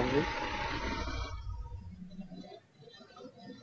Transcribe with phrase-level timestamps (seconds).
[0.00, 0.24] Paulo.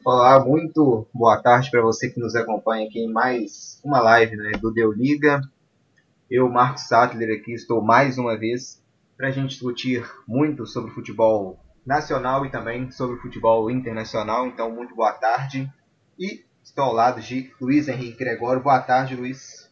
[0.05, 4.51] Olá, muito boa tarde para você que nos acompanha aqui em mais uma live né,
[4.51, 5.41] do Deu Liga.
[6.29, 8.83] Eu, Marcos Sattler, aqui estou mais uma vez
[9.17, 14.45] para a gente discutir muito sobre futebol nacional e também sobre futebol internacional.
[14.45, 15.71] Então, muito boa tarde.
[16.19, 18.61] E estou ao lado de Luiz Henrique Gregório.
[18.61, 19.66] Boa tarde, Luiz.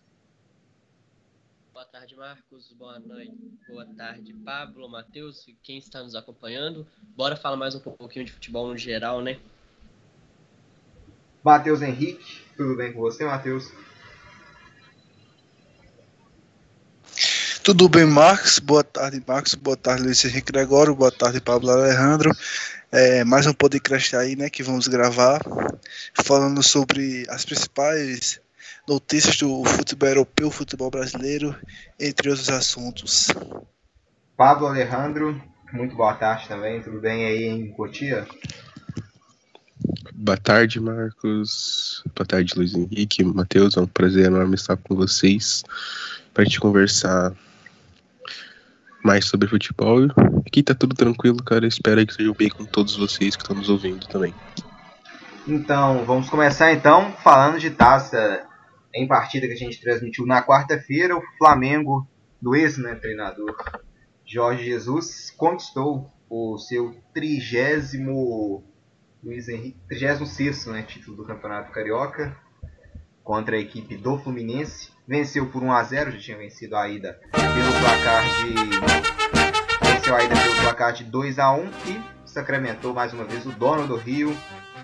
[1.75, 2.71] Boa tarde, Marcos.
[2.71, 3.35] Boa noite.
[3.67, 6.87] Boa tarde, Pablo, Matheus, quem está nos acompanhando.
[7.17, 9.37] Bora falar mais um pouquinho de futebol no geral, né?
[11.43, 13.73] Matheus Henrique, tudo bem com você, Matheus?
[17.61, 18.57] Tudo bem, Marcos?
[18.57, 19.53] Boa tarde, Marcos.
[19.55, 20.95] Boa tarde, Luiz Henrique Gregório.
[20.95, 22.31] Boa tarde, Pablo Alejandro.
[22.89, 25.41] É, mais um podcast aí, né, que vamos gravar,
[26.23, 28.39] falando sobre as principais
[28.87, 31.55] notícias do futebol europeu, futebol brasileiro,
[31.99, 33.27] entre outros assuntos.
[34.37, 38.27] Pablo Alejandro, muito boa tarde também, tudo bem aí em Cotia?
[40.13, 42.03] Boa tarde, Marcos.
[42.15, 43.75] Boa tarde, Luiz Henrique, Matheus.
[43.75, 45.63] É um prazer enorme estar com vocês
[46.33, 47.33] para a gente conversar
[49.03, 50.07] mais sobre futebol.
[50.47, 51.67] Aqui tá tudo tranquilo, cara.
[51.67, 54.33] Espero que seja bem com todos vocês que estão nos ouvindo também.
[55.47, 58.43] Então, vamos começar então falando de taça
[58.95, 62.07] em partida que a gente transmitiu na quarta-feira, o Flamengo,
[62.41, 63.55] do ex-treinador
[64.25, 68.63] Jorge Jesus, conquistou o seu trigésimo
[69.23, 72.35] Luiz Henrique, 36 né, título do Campeonato Carioca
[73.23, 74.91] contra a equipe do Fluminense.
[75.07, 78.53] Venceu por 1 a 0, já tinha vencido a ida pelo placar de
[79.87, 83.51] venceu a ida pelo placar de 2 a 1 e sacramentou mais uma vez o
[83.51, 84.35] dono do Rio,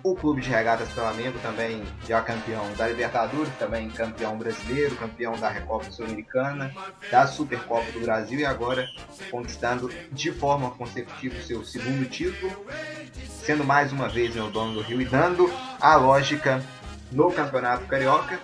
[0.03, 5.49] o Clube de Regatas Flamengo também já campeão da Libertadores, também campeão brasileiro, campeão da
[5.49, 6.73] Recopa Sul-Americana,
[7.11, 8.87] da Supercopa do Brasil e agora
[9.29, 12.51] conquistando de forma consecutiva o seu segundo título,
[13.27, 16.63] sendo mais uma vez o dono do Rio e dando a lógica
[17.11, 18.39] no Campeonato Carioca.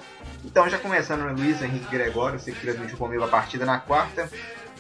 [0.46, 3.80] Então já começando no né, Luiz Henrique Gregório, você que transmitiu comigo a partida na
[3.80, 4.30] quarta,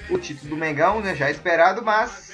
[0.09, 2.31] o título do Mengão, né, já esperado, mas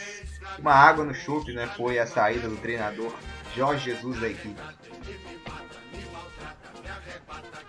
[0.59, 3.13] uma água no chope, né, foi a saída do treinador
[3.55, 4.55] Jorge Jesus da equipe.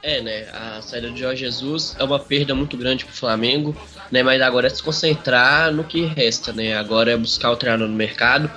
[0.02, 0.46] É, né?
[0.52, 3.74] A saída de Jorge Jesus é uma perda muito grande para o Flamengo,
[4.10, 4.22] né?
[4.22, 6.76] Mas agora é se concentrar no que resta, né?
[6.76, 8.50] Agora é buscar o treinador no mercado.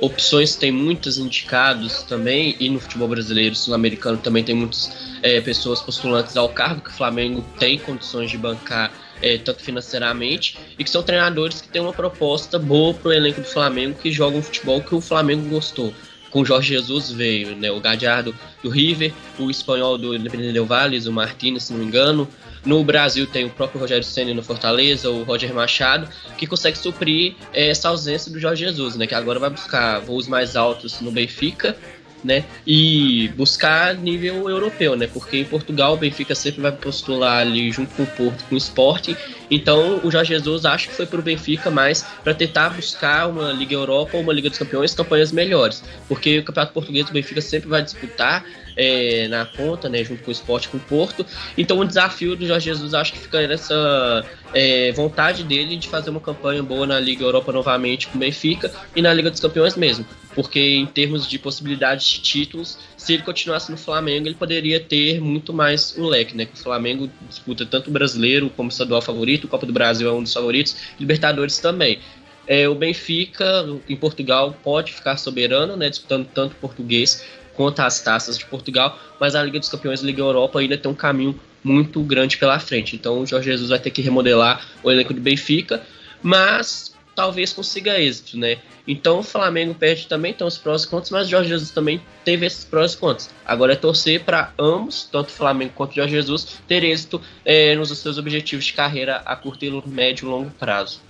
[0.00, 5.80] Opções tem muitos indicados também, e no futebol brasileiro, sul-americano também tem muitas é, pessoas
[5.80, 10.90] postulantes ao cargo que o Flamengo tem condições de bancar é, tanto financeiramente, e que
[10.90, 14.42] são treinadores que têm uma proposta boa para o elenco do Flamengo, que jogam um
[14.42, 15.92] futebol que o Flamengo gostou
[16.30, 20.98] com Jorge Jesus veio, né, o Gadiardo do River, o espanhol do Independente Del Valle,
[21.08, 22.28] o Martínez, se não me engano.
[22.64, 27.34] No Brasil tem o próprio Rogério Senna no Fortaleza, o Roger Machado, que consegue suprir
[27.52, 31.10] é, essa ausência do Jorge Jesus, né, que agora vai buscar voos mais altos no
[31.10, 31.76] Benfica
[32.24, 32.44] né?
[32.66, 35.06] E buscar nível europeu, né?
[35.06, 38.58] Porque em Portugal o Benfica sempre vai postular ali junto com o Porto, com o
[38.58, 39.10] Sport.
[39.50, 43.52] Então o Jorge Jesus acho que foi para o Benfica mais para tentar buscar uma
[43.52, 45.82] Liga Europa ou uma Liga dos Campeões, campanhas melhores.
[46.06, 48.44] Porque o Campeonato Português o Benfica sempre vai disputar
[48.76, 51.26] é, na conta, né, junto com o esporte com o Porto.
[51.56, 56.10] Então o desafio do Jorge Jesus acho que fica nessa é, vontade dele de fazer
[56.10, 59.76] uma campanha boa na Liga Europa novamente com o Benfica e na Liga dos Campeões
[59.76, 60.06] mesmo.
[60.34, 62.78] Porque em termos de possibilidades de títulos,
[63.08, 66.46] se ele continuasse no Flamengo, ele poderia ter muito mais o leque, né?
[66.52, 70.12] o Flamengo disputa tanto o brasileiro como o estadual favorito, o Copa do Brasil é
[70.12, 72.00] um dos favoritos, Libertadores também.
[72.46, 77.24] É, o Benfica, em Portugal, pode ficar soberano, né, disputando tanto português
[77.54, 80.90] quanto as taças de Portugal, mas a Liga dos Campeões a Liga Europa ainda tem
[80.90, 82.94] um caminho muito grande pela frente.
[82.94, 85.82] Então o Jorge Jesus vai ter que remodelar o elenco do Benfica,
[86.22, 88.58] mas talvez consiga êxito, né?
[88.86, 92.46] Então o Flamengo perde também, então os prós e mas o Jorge Jesus também teve
[92.46, 93.28] esses prós e.
[93.44, 97.74] Agora é torcer para ambos, tanto o Flamengo quanto o Jorge Jesus, ter êxito é,
[97.74, 101.00] nos seus objetivos de carreira a curto, médio e longo prazo.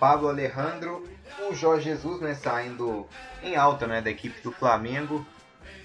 [0.00, 1.06] Pablo Alejandro,
[1.50, 3.06] o Jorge Jesus né, saindo
[3.42, 5.26] em alta né, da equipe do Flamengo,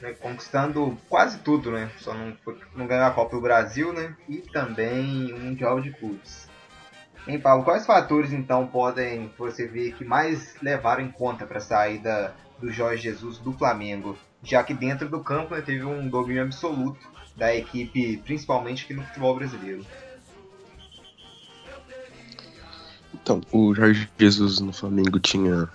[0.02, 1.92] né, conquistando quase tudo, né?
[2.00, 2.36] Só não,
[2.76, 6.50] não ganhou a Copa do Brasil né, e também o Mundial de Clubes.
[7.28, 11.62] Hein, Paulo, quais fatores então podem você ver que mais levaram em conta para a
[11.62, 14.18] saída do Jorge Jesus do Flamengo?
[14.44, 19.04] Já que dentro do campo né, teve um domínio absoluto da equipe, principalmente aqui no
[19.04, 19.86] futebol brasileiro.
[23.14, 25.70] Então, o Jorge Jesus no Flamengo tinha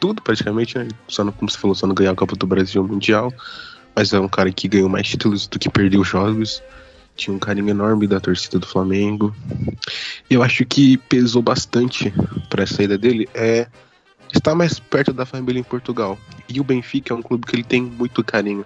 [0.00, 0.88] tudo praticamente, né?
[1.06, 3.32] Só não, como você falou, só não ganhar a Copa do Brasil Mundial.
[3.94, 6.62] Mas é um cara que ganhou mais títulos do que perdeu jogos.
[7.16, 9.34] tinha um carinho enorme da torcida do Flamengo.
[10.28, 12.12] Eu acho que pesou bastante
[12.48, 13.66] para a saída dele é
[14.32, 16.18] estar mais perto da família em Portugal.
[16.48, 18.64] E o Benfica é um clube que ele tem muito carinho.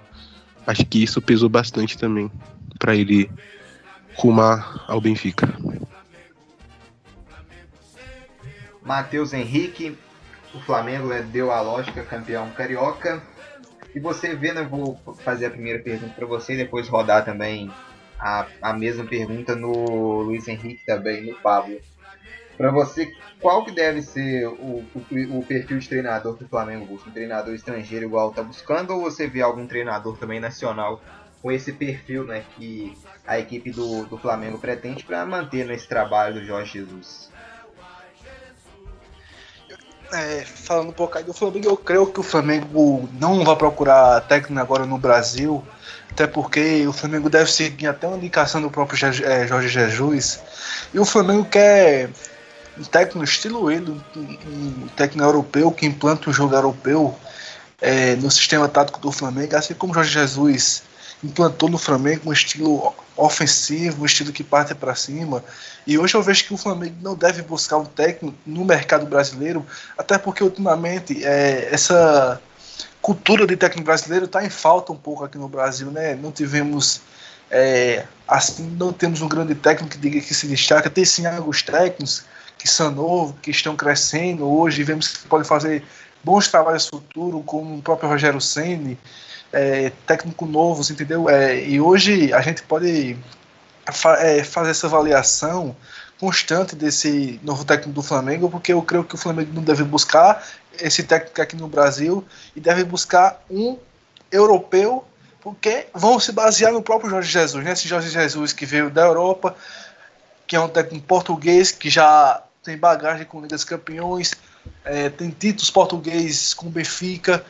[0.66, 2.30] Acho que isso pesou bastante também
[2.78, 3.30] para ele
[4.14, 5.52] rumar ao Benfica.
[8.84, 9.96] Matheus Henrique,
[10.54, 13.22] o Flamengo né, deu a lógica campeão carioca.
[13.94, 17.70] E você vê, né, vou fazer a primeira pergunta para você e depois rodar também
[18.18, 21.80] a, a mesma pergunta no Luiz Henrique também, no Pablo.
[22.56, 23.10] Para você,
[23.40, 27.10] qual que deve ser o, o, o, perfil de treinador que o Flamengo busca?
[27.10, 31.02] Um treinador estrangeiro igual está buscando ou você vê algum treinador também nacional
[31.42, 32.96] com esse perfil né, que
[33.26, 37.33] a equipe do, do Flamengo pretende para manter nesse trabalho do Jorge Jesus?
[40.14, 44.20] É, falando um pouco aí do Flamengo, eu creio que o Flamengo não vai procurar
[44.20, 45.60] técnico agora no Brasil,
[46.08, 50.40] até porque o Flamengo deve seguir até uma indicação do próprio é, Jorge Jesus.
[50.92, 52.10] E o Flamengo quer
[52.78, 57.12] um técnico estilo ele, um, técnico europeu que implanta um jogo europeu
[57.80, 60.84] é, no sistema tático do Flamengo, assim como Jorge Jesus
[61.24, 65.42] implantou no Flamengo um estilo ofensivo, um estilo que parte para cima.
[65.86, 69.64] E hoje eu vejo que o Flamengo não deve buscar um técnico no mercado brasileiro,
[69.96, 72.40] até porque ultimamente é, essa
[73.00, 76.14] cultura de técnico brasileiro está em falta um pouco aqui no Brasil, né?
[76.14, 77.00] Não tivemos
[77.50, 80.90] é, assim, não temos um grande técnico que diga que se destaca.
[80.90, 82.24] Tem sim alguns técnicos
[82.58, 85.82] que são novos, que estão crescendo hoje, vemos que podem fazer
[86.22, 88.98] bons trabalhos futuro, como o próprio Rogério Ceni
[89.54, 91.28] é, técnico novos, entendeu?
[91.30, 93.16] É, e hoje a gente pode
[93.92, 95.76] fa é, fazer essa avaliação
[96.18, 100.44] constante desse novo técnico do Flamengo, porque eu creio que o Flamengo não deve buscar
[100.80, 102.24] esse técnico aqui no Brasil
[102.56, 103.78] e deve buscar um
[104.30, 105.04] europeu,
[105.40, 107.72] porque vão se basear no próprio Jorge Jesus, né?
[107.72, 109.54] Esse Jorge Jesus que veio da Europa,
[110.46, 114.32] que é um técnico português que já tem bagagem com Ligas Campeões,
[114.84, 117.44] é, tem títulos portugueses com Benfica,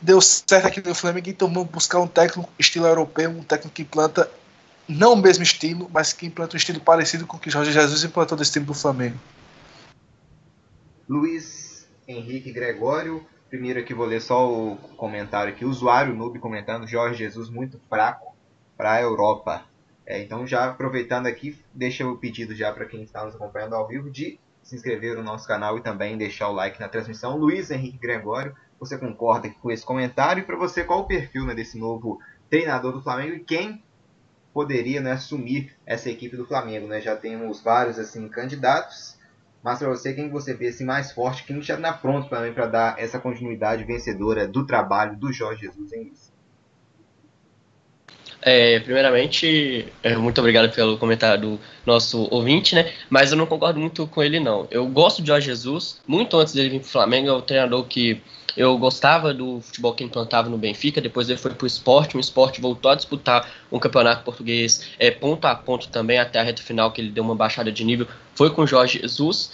[0.00, 3.82] deu certo aqui no Flamengo, então vamos buscar um técnico estilo europeu, um técnico que
[3.82, 4.30] implanta
[4.88, 8.04] não o mesmo estilo, mas que implanta um estilo parecido com o que Jorge Jesus
[8.04, 9.18] implantou desse time do Flamengo.
[11.08, 17.18] Luiz Henrique Gregório, primeiro aqui vou ler só o comentário aqui, usuário noob comentando, Jorge
[17.18, 18.34] Jesus muito fraco
[18.76, 19.64] para a Europa.
[20.06, 23.86] É, então já aproveitando aqui, deixa o pedido já para quem está nos acompanhando ao
[23.86, 27.36] vivo de se inscrever no nosso canal e também deixar o like na transmissão.
[27.36, 30.42] Luiz Henrique Gregório, você concorda com esse comentário?
[30.42, 33.82] E para você, qual o perfil né, desse novo treinador do Flamengo e quem
[34.52, 36.86] poderia né, assumir essa equipe do Flamengo?
[36.86, 37.00] Né?
[37.00, 39.16] Já temos vários assim candidatos,
[39.62, 42.66] mas para você, quem você vê assim, mais forte, quem já está pronto também para
[42.66, 46.38] dar essa continuidade vencedora do trabalho do Jorge Jesus em isso?
[48.40, 52.92] É, primeiramente, é, muito obrigado pelo comentário do nosso ouvinte, né?
[53.10, 54.68] Mas eu não concordo muito com ele, não.
[54.70, 57.84] Eu gosto de Jorge Jesus, muito antes dele vir para o Flamengo, é o treinador
[57.84, 58.22] que
[58.58, 62.20] eu gostava do futebol que implantava no Benfica, depois ele foi para o esporte, o
[62.20, 66.60] esporte voltou a disputar um campeonato português é, ponto a ponto também, até a reta
[66.60, 69.52] final que ele deu uma baixada de nível, foi com Jorge Jesus.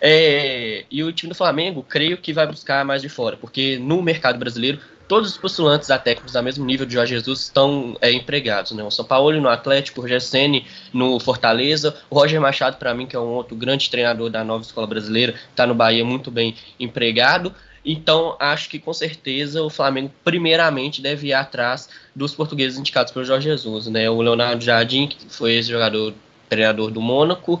[0.00, 4.00] É, e o time do Flamengo, creio que vai buscar mais de fora, porque no
[4.00, 4.80] mercado brasileiro
[5.12, 8.72] todos os postulantes a técnicos a mesmo nível de Jorge Jesus estão é, empregados.
[8.72, 8.82] Né?
[8.82, 13.04] O São Paulo no Atlético, o Roger Senni no Fortaleza, o Roger Machado, para mim,
[13.04, 16.56] que é um outro grande treinador da nova escola brasileira, está no Bahia muito bem
[16.80, 17.54] empregado.
[17.84, 23.26] Então, acho que com certeza o Flamengo, primeiramente, deve ir atrás dos portugueses indicados pelo
[23.26, 23.88] Jorge Jesus.
[23.88, 24.08] Né?
[24.08, 26.14] O Leonardo Jardim, que foi esse jogador
[26.48, 27.60] treinador do Mônaco,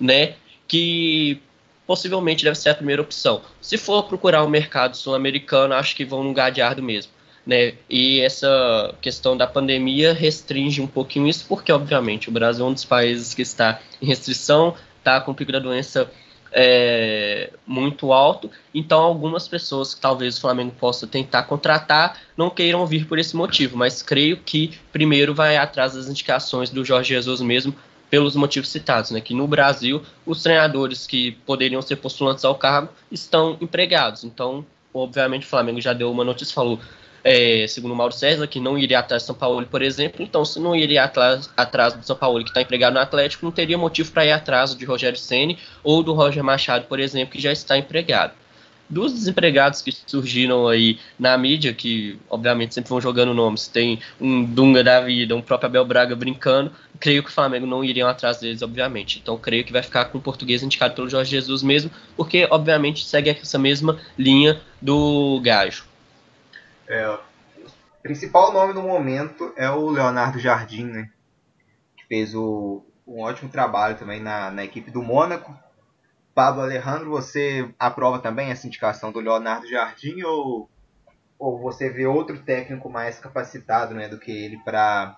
[0.00, 0.32] né?
[0.66, 1.42] que
[1.86, 3.42] possivelmente deve ser a primeira opção.
[3.60, 7.12] Se for procurar o um mercado sul-americano, acho que vão no Gadiardo mesmo.
[7.46, 7.74] Né?
[7.88, 12.72] E essa questão da pandemia restringe um pouquinho isso, porque, obviamente, o Brasil é um
[12.72, 16.10] dos países que está em restrição, está com o pico da doença
[16.52, 22.86] é, muito alto, então algumas pessoas que talvez o Flamengo possa tentar contratar não queiram
[22.86, 27.40] vir por esse motivo, mas creio que primeiro vai atrás das indicações do Jorge Jesus
[27.40, 27.74] mesmo
[28.16, 32.88] pelos motivos citados, né, que no Brasil os treinadores que poderiam ser postulantes ao cargo
[33.12, 34.24] estão empregados.
[34.24, 36.80] Então, obviamente, o Flamengo já deu uma notícia, falou,
[37.22, 40.22] é, segundo o Mauro César, que não iria atrás do São Paulo, por exemplo.
[40.22, 43.52] Então, se não iria atrás, atrás do São Paulo, que está empregado no Atlético, não
[43.52, 47.40] teria motivo para ir atrás de Rogério Ceni ou do Roger Machado, por exemplo, que
[47.42, 48.32] já está empregado
[48.88, 54.44] dos desempregados que surgiram aí na mídia, que obviamente sempre vão jogando nomes, tem um
[54.44, 58.38] Dunga da vida, um próprio Abel Braga brincando, creio que o Flamengo não iriam atrás
[58.38, 59.18] deles, obviamente.
[59.18, 63.04] Então creio que vai ficar com o português indicado pelo Jorge Jesus mesmo, porque obviamente
[63.04, 65.84] segue essa mesma linha do Gajo.
[66.88, 67.18] É,
[68.06, 71.10] principal nome no momento é o Leonardo Jardim, né?
[71.96, 75.56] Que fez o, um ótimo trabalho também na, na equipe do Mônaco.
[76.36, 80.68] Pablo Alejandro, você aprova também essa indicação do Leonardo Jardim ou,
[81.38, 85.16] ou você vê outro técnico mais capacitado né, do que ele para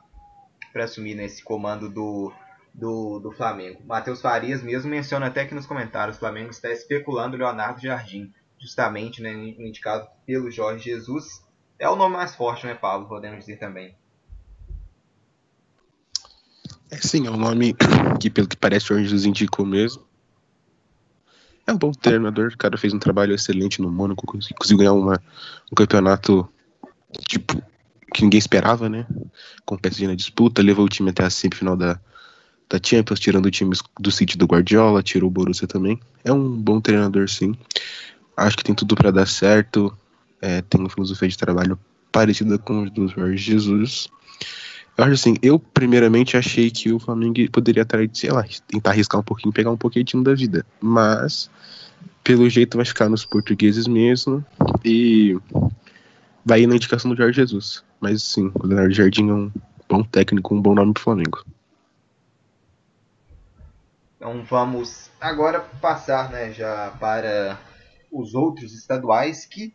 [0.77, 2.33] assumir nesse comando do,
[2.73, 3.83] do, do Flamengo?
[3.85, 8.33] Matheus Farias mesmo menciona até aqui nos comentários: o Flamengo está especulando o Leonardo Jardim,
[8.57, 11.45] justamente né, indicado pelo Jorge Jesus.
[11.81, 13.09] É o nome mais forte, né, Pablo?
[13.09, 13.93] Podemos dizer também.
[16.93, 17.75] É sim, é um nome
[18.21, 20.08] que, pelo que parece, o Jorge Jesus indicou mesmo.
[21.69, 25.21] É um bom treinador, o cara fez um trabalho excelente no Mônaco, conseguiu ganhar uma,
[25.71, 26.49] um campeonato
[27.27, 27.63] tipo
[28.15, 29.07] que ninguém esperava, né?
[29.67, 32.01] Com o PSG na disputa, levou o time até a semifinal da,
[32.71, 36.01] da Champions, tirando o time do City do Guardiola, tirou o Borussia também.
[36.25, 37.55] É um bom treinador, sim.
[38.35, 39.95] Acho que tem tudo para dar certo.
[40.41, 41.79] É, tem uma filosofia de trabalho
[42.11, 44.09] parecida com os do Jorge Jesus.
[44.99, 49.21] Eu acho assim, eu primeiramente achei que o Flamengo poderia atrás, sei lá, tentar arriscar
[49.21, 50.67] um pouquinho, pegar um pouquinho da vida.
[50.81, 51.49] Mas,
[52.25, 54.45] pelo jeito, vai ficar nos portugueses mesmo.
[54.85, 55.39] E
[56.45, 57.85] vai ir na indicação do Jorge Jesus.
[58.01, 59.53] Mas sim, o Leonardo Jardim é um
[59.89, 61.45] bom técnico, um bom nome pro Flamengo.
[64.17, 67.57] Então vamos agora passar né, já para
[68.11, 69.73] os outros estaduais que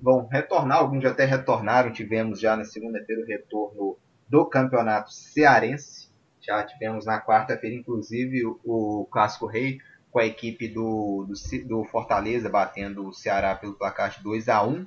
[0.00, 3.96] vão retornar, alguns já até retornaram, tivemos já na segunda-feira o retorno
[4.28, 6.08] do Campeonato Cearense.
[6.40, 9.78] Já tivemos na quarta-feira, inclusive, o, Clássico Rei
[10.10, 11.34] com a equipe do, do,
[11.66, 14.86] do, Fortaleza batendo o Ceará pelo placar de 2 a 1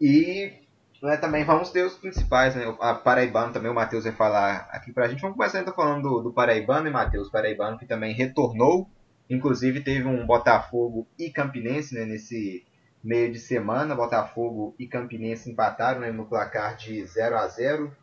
[0.00, 0.52] E
[1.00, 2.64] né, também vamos ter os principais, né?
[2.80, 5.22] A Paraibano também, o Matheus vai falar aqui pra gente.
[5.22, 7.30] Vamos começar então falando do, do Paraibano e Matheus.
[7.30, 8.90] Paraibano que também retornou.
[9.30, 12.66] Inclusive teve um Botafogo e Campinense né, nesse
[13.02, 13.94] meio de semana.
[13.94, 17.96] Botafogo e Campinense empataram né, no placar de 0 a 0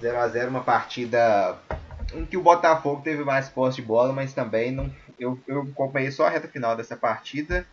[0.00, 1.58] 0 a 0 uma partida
[2.14, 4.90] em que o Botafogo teve mais posse de bola, mas também não.
[5.18, 7.66] Eu, eu acompanhei só a reta final dessa partida.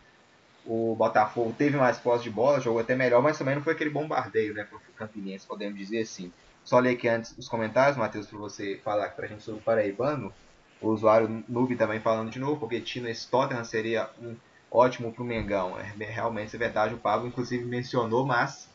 [0.64, 3.90] O Botafogo teve mais posse de bola, jogou até melhor, mas também não foi aquele
[3.90, 6.32] bombardeio, né, para o Campinense, podemos dizer assim.
[6.62, 9.62] Só ler aqui antes os comentários, Matheus, para você falar para a gente sobre o
[9.62, 10.32] Paraibano.
[10.80, 14.36] O usuário Noob também falando de novo, porque Tina Tottenham seria um
[14.70, 15.78] ótimo para o Mengão.
[15.78, 18.68] É, realmente é verdade, o Pablo inclusive mencionou, mas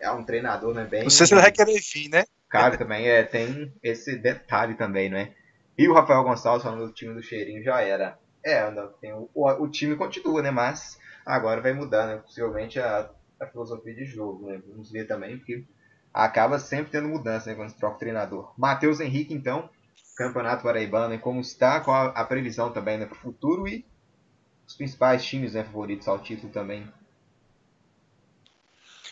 [0.00, 1.02] é um treinador, né, bem...
[1.02, 2.24] Não sei se ele vai querer vir, né?
[2.54, 5.34] Cara, também é, tem esse detalhe também, né?
[5.76, 8.16] E o Rafael Gonçalves falando do time do Cheirinho já era.
[8.44, 8.70] É,
[9.00, 10.52] tem o, o, time continua, né?
[10.52, 10.96] Mas
[11.26, 12.16] agora vai mudar, né?
[12.18, 14.62] Possivelmente a, a filosofia de jogo, né?
[14.68, 15.64] Vamos ver também, porque
[16.12, 17.56] acaba sempre tendo mudança, né?
[17.56, 18.54] Quando se troca o treinador.
[18.56, 19.68] Matheus Henrique, então,
[20.16, 23.84] Campeonato Paraibano, e como está, qual a previsão também né, para o futuro e
[24.64, 26.86] os principais times né, favoritos ao título também.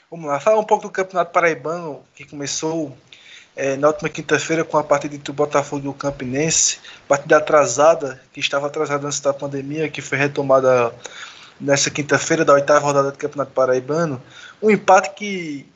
[0.09, 2.97] Vamos lá, falar um pouco do Campeonato Paraibano, que começou
[3.55, 8.21] é, na última quinta-feira com a partida entre o Botafogo e o Campinense, partida atrasada,
[8.33, 10.93] que estava atrasada antes da pandemia, que foi retomada
[11.61, 14.21] nessa quinta-feira da oitava rodada do Campeonato Paraibano.
[14.61, 15.67] Um empate que,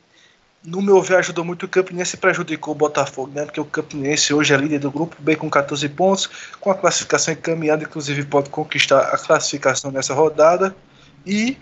[0.63, 3.45] no meu ver, ajudou muito o Campinense e prejudicou o Botafogo, né?
[3.45, 6.27] porque o Campinense hoje é líder do grupo B com 14 pontos,
[6.59, 10.75] com a classificação encaminhada, inclusive pode conquistar a classificação nessa rodada.
[11.25, 11.57] E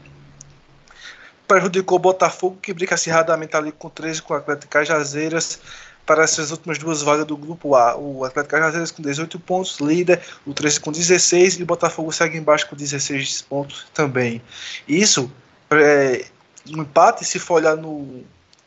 [1.45, 5.60] prejudicou o Botafogo, que briga acirradamente ali com 13 com o Atlético Cajazeiras
[6.05, 7.97] para essas últimas duas vagas do grupo A.
[7.97, 12.38] O Atlético Cajazeiras com 18 pontos, líder, o 13 com 16 e o Botafogo segue
[12.38, 14.41] embaixo com 16 pontos também.
[14.88, 15.31] Isso,
[15.71, 16.25] é,
[16.69, 18.24] um empate, se for olhar no,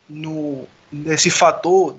[0.09, 1.97] no, nesse fator,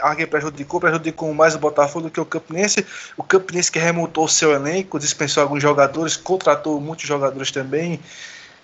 [0.00, 2.84] alguém prejudicou, prejudicou mais o Botafogo do que o Campinense.
[3.16, 8.00] O Campinense que remontou o seu elenco, dispensou alguns jogadores, contratou muitos jogadores também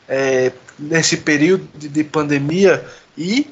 [0.09, 2.85] é, nesse período de, de pandemia
[3.17, 3.51] e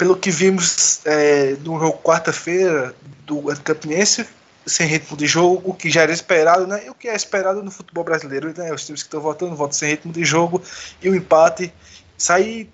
[0.00, 2.94] pelo que vimos é, no jogo quarta-feira
[3.26, 4.26] do Campinense,
[4.64, 6.86] sem ritmo de jogo, o que já era esperado, né?
[6.86, 8.72] E o que é esperado no futebol brasileiro, né?
[8.72, 10.62] Os times que estão voltando, voltam sem ritmo de jogo
[11.02, 11.70] e o empate.
[12.16, 12.70] Sair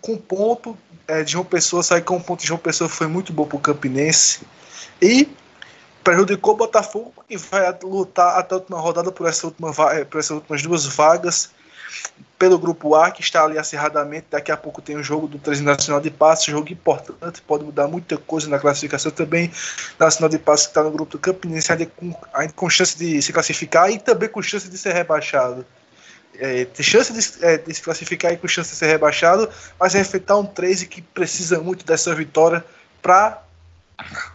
[0.00, 3.46] com ponto é, de João Pessoa, sair com ponto de João Pessoa foi muito bom
[3.46, 4.40] para o Campinense.
[5.00, 5.28] E
[6.02, 10.18] prejudicou o Botafogo, que vai lutar até a última rodada por, essa última, é, por
[10.18, 11.50] essas últimas duas vagas
[12.38, 14.26] pelo grupo A, que está ali acirradamente.
[14.30, 17.88] Daqui a pouco tem o jogo do 13 Nacional de Passos, jogo importante, pode mudar
[17.88, 19.50] muita coisa na classificação também.
[19.98, 23.20] Nacional de Passos que está no grupo do Campinense, ainda com, ainda com chance de
[23.20, 25.66] se classificar e também com chance de ser rebaixado.
[26.36, 29.96] É, tem chance de, é, de, se classificar e com chance de ser rebaixado, mas
[29.96, 32.64] é enfrentar um 13 que precisa muito dessa vitória
[33.02, 33.42] para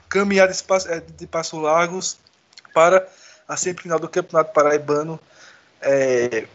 [0.10, 2.17] caminhar de, é, de Passo Largos
[2.74, 3.07] para
[3.48, 5.17] a semifinal do Campeonato Paraibano.
[5.81, 6.45] É,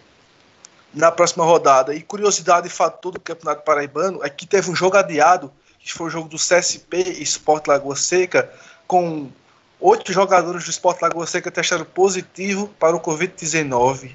[0.99, 1.95] na próxima rodada.
[1.95, 6.09] E curiosidade e fator do Campeonato Paraibano é que teve um jogo adiado, que foi
[6.09, 8.51] o jogo do CSP e Sport Lagoa Seca,
[8.87, 9.31] com
[9.81, 14.11] oito jogadores do Sport Lagoa Seca testaram positivo para o Covid-19.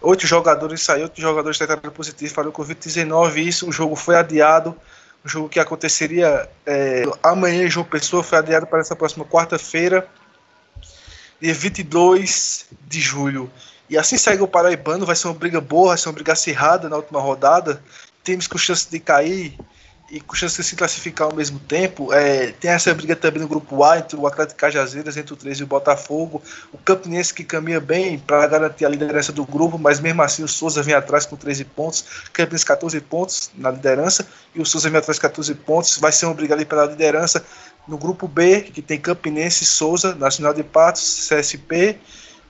[0.00, 3.36] Oito jogadores saíram, oito jogadores testaram positivo para o Covid-19.
[3.36, 4.74] Isso, o jogo foi adiado.
[5.22, 10.06] O jogo que aconteceria é, amanhã em João Pessoa foi adiado para essa próxima quarta-feira,
[11.40, 13.50] dia 22 de julho.
[13.88, 16.88] E assim segue o Paraibano, vai ser uma briga boa, vai ser uma briga acirrada
[16.88, 17.82] na última rodada.
[18.22, 19.56] Temos com chance de cair
[20.10, 22.12] e com chance de se classificar ao mesmo tempo.
[22.12, 25.60] É, tem essa briga também no grupo A entre o Atlético Cajazeiras, entre o 13
[25.60, 26.42] e o Botafogo.
[26.72, 30.48] O Campinense que caminha bem para garantir a liderança do grupo, mas mesmo assim o
[30.48, 32.04] Souza vem atrás com 13 pontos.
[32.32, 35.98] Campinense 14 pontos na liderança e o Souza vem atrás com 14 pontos.
[35.98, 37.44] Vai ser uma briga ali pela liderança.
[37.86, 41.98] No grupo B, que tem Campinense, Souza, Nacional de Patos, CSP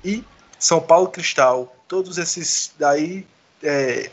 [0.04, 0.22] e
[0.58, 1.74] São Paulo Cristal.
[1.88, 3.26] Todos esses daí
[3.62, 4.10] é,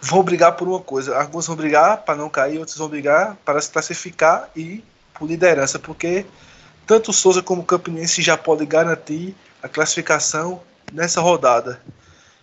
[0.00, 1.16] vão brigar por uma coisa.
[1.16, 4.82] Alguns vão brigar para não cair, outros vão brigar para se classificar e
[5.14, 6.24] por liderança, porque
[6.86, 11.80] tanto o Souza como o Campinense já podem garantir a classificação nessa rodada.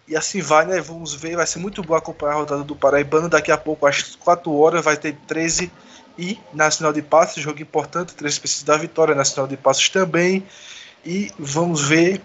[0.08, 0.79] E assim vai, né?
[0.79, 3.27] Vamos ver, vai ser muito bom acompanhar a rodada do Paraibano.
[3.27, 5.70] Daqui a pouco, às 4 horas, vai ter 13
[6.17, 8.15] e Nacional de Passos, jogo importante.
[8.15, 10.46] 13 precisa da vitória, Nacional de Passos também.
[11.06, 12.22] E vamos ver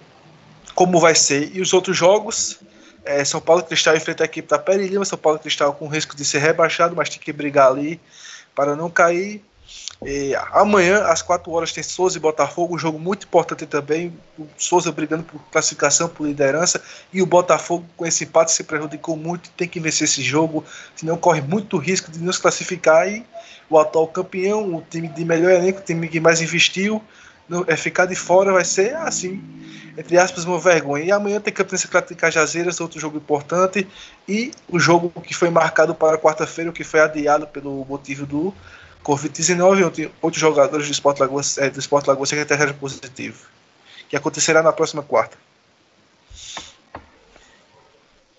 [0.74, 1.54] como vai ser.
[1.54, 2.58] E os outros jogos,
[3.04, 6.16] é, São Paulo Cristal enfrenta a equipe da Peri Lima, São Paulo Cristal com risco
[6.16, 8.00] de ser rebaixado, mas tem que brigar ali
[8.54, 9.42] para não cair.
[10.04, 14.12] E amanhã, às 4 horas, tem Souza e Botafogo, um jogo muito importante também.
[14.36, 19.16] O Souza brigando por classificação, por liderança, e o Botafogo, com esse empate, se prejudicou
[19.16, 19.50] muito.
[19.50, 20.64] Tem que vencer esse jogo,
[20.96, 23.08] senão corre muito risco de não se classificar.
[23.08, 23.24] E
[23.70, 27.00] o atual campeão, o time de melhor elenco, o time que mais investiu,
[27.66, 29.42] é ficar de fora vai ser assim
[29.96, 31.04] entre aspas, uma vergonha.
[31.04, 33.86] E amanhã tem Atlético de Cajazeiras, outro jogo importante,
[34.26, 38.54] e o jogo que foi marcado para quarta-feira, que foi adiado pelo motivo do
[39.04, 43.46] Covid-19, onde outros jogadores do Sport Lagoa, é, do Sport Lagoa testaram positivo,
[44.08, 45.36] que acontecerá na próxima quarta.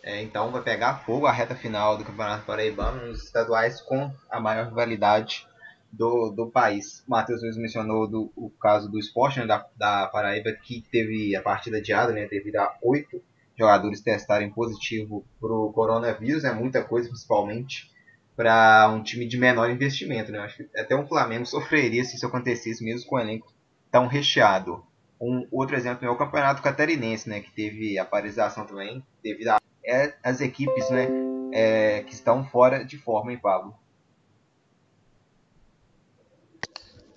[0.02, 4.38] É, então vai pegar fogo a reta final do Campeonato Paraibano nos estaduais com a
[4.38, 5.47] maior rivalidade
[5.93, 7.03] do, do país.
[7.08, 11.36] O Matheus mesmo mencionou do, o caso do esporte né, da, da Paraíba, que teve
[11.36, 13.21] a partida adiada né, devido a oito
[13.56, 16.43] jogadores testarem positivo para o coronavírus.
[16.43, 17.91] É muita coisa, principalmente
[18.36, 20.32] para um time de menor investimento.
[20.32, 20.39] Né?
[20.39, 23.53] Acho que até um Flamengo sofreria se isso acontecesse, mesmo com o elenco
[23.91, 24.84] tão recheado.
[25.21, 29.49] Um outro exemplo é o Campeonato Catarinense, né, que teve a paralisação também devido
[30.23, 31.08] às é, equipes né,
[31.53, 33.75] é, que estão fora de forma, em Pablo?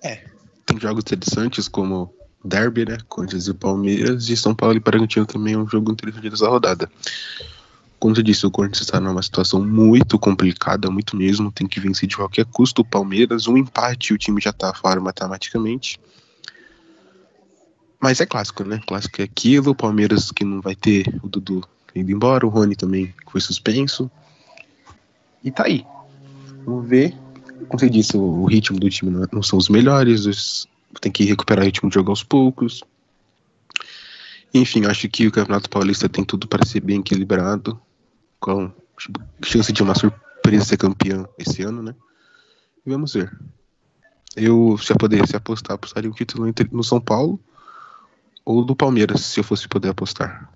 [0.07, 0.23] É.
[0.65, 2.97] Tem jogos interessantes como Derby, né?
[3.09, 4.29] Corinthians e Palmeiras.
[4.29, 6.89] E São Paulo e Bragantino também é um jogo interessante dessa rodada.
[7.99, 11.51] Como você disse, o Corinthians está numa situação muito complicada, muito mesmo.
[11.51, 13.47] Tem que vencer de qualquer custo o Palmeiras.
[13.47, 15.99] Um empate o time já está fora matematicamente.
[17.99, 18.79] Mas é clássico, né?
[18.87, 19.71] Clássico é aquilo.
[19.71, 22.45] O Palmeiras que não vai ter o Dudu indo embora.
[22.45, 24.09] O Rony também foi suspenso.
[25.43, 25.85] E tá aí.
[26.65, 27.17] Vamos ver
[27.65, 30.67] como você disse, o, ritmo do time não, são os melhores,
[31.01, 32.83] tem que recuperar o ritmo de jogo aos poucos.
[34.53, 37.79] Enfim, acho que o Campeonato Paulista tem tudo para ser bem equilibrado,
[38.39, 38.71] com
[39.43, 41.95] chance de uma surpresa ser campeão esse ano, né?
[42.85, 43.35] Vamos ver.
[44.35, 47.39] Eu, se eu pudesse apostar, apostaria o título no São Paulo
[48.45, 50.49] ou do Palmeiras, se eu fosse poder apostar.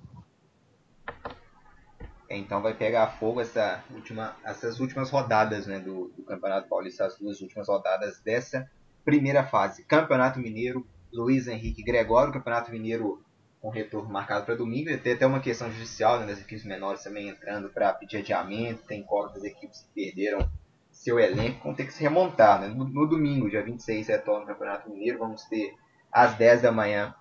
[2.38, 7.18] Então vai pegar fogo essa última, essas últimas rodadas né, do, do Campeonato Paulista, as
[7.18, 8.70] duas últimas rodadas dessa
[9.04, 9.84] primeira fase.
[9.84, 13.24] Campeonato Mineiro, Luiz Henrique Gregório, Campeonato Mineiro
[13.62, 14.90] com retorno marcado para domingo.
[14.90, 18.84] E tem até uma questão judicial né, das equipes menores também entrando para pedir adiamento.
[18.88, 20.50] Tem coro das equipes que perderam
[20.92, 22.62] seu elenco, vão ter que se remontar.
[22.62, 22.68] Né?
[22.68, 25.20] No, no domingo, dia 26, retorna o Campeonato Mineiro.
[25.20, 25.74] Vamos ter
[26.12, 27.16] às 10 da manhã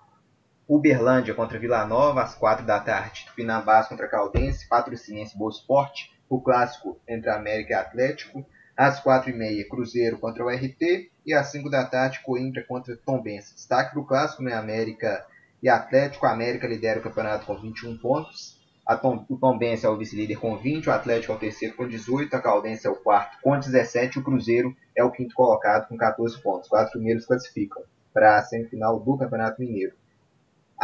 [0.73, 3.25] Uberlândia contra Vila Nova, às 4 da tarde.
[3.25, 6.17] Tupinambás contra Caldense, Patrocinense Boa Esporte.
[6.29, 8.45] O clássico entre América e Atlético.
[8.77, 11.11] Às 4h30, Cruzeiro contra o RT.
[11.25, 13.53] E às 5 da tarde, Coimbra contra Tombense.
[13.53, 14.53] Destaque para o clássico, né?
[14.53, 15.25] América
[15.61, 16.25] e Atlético.
[16.25, 18.57] A América lidera o campeonato com 21 pontos.
[19.01, 22.33] Tom, o Tombense é o vice-líder com 20, o Atlético é o terceiro com 18,
[22.33, 26.41] a Caldense é o quarto com 17, o Cruzeiro é o quinto colocado com 14
[26.41, 26.63] pontos.
[26.63, 30.00] Os quatro primeiros classificam para a semifinal do Campeonato Mineiro.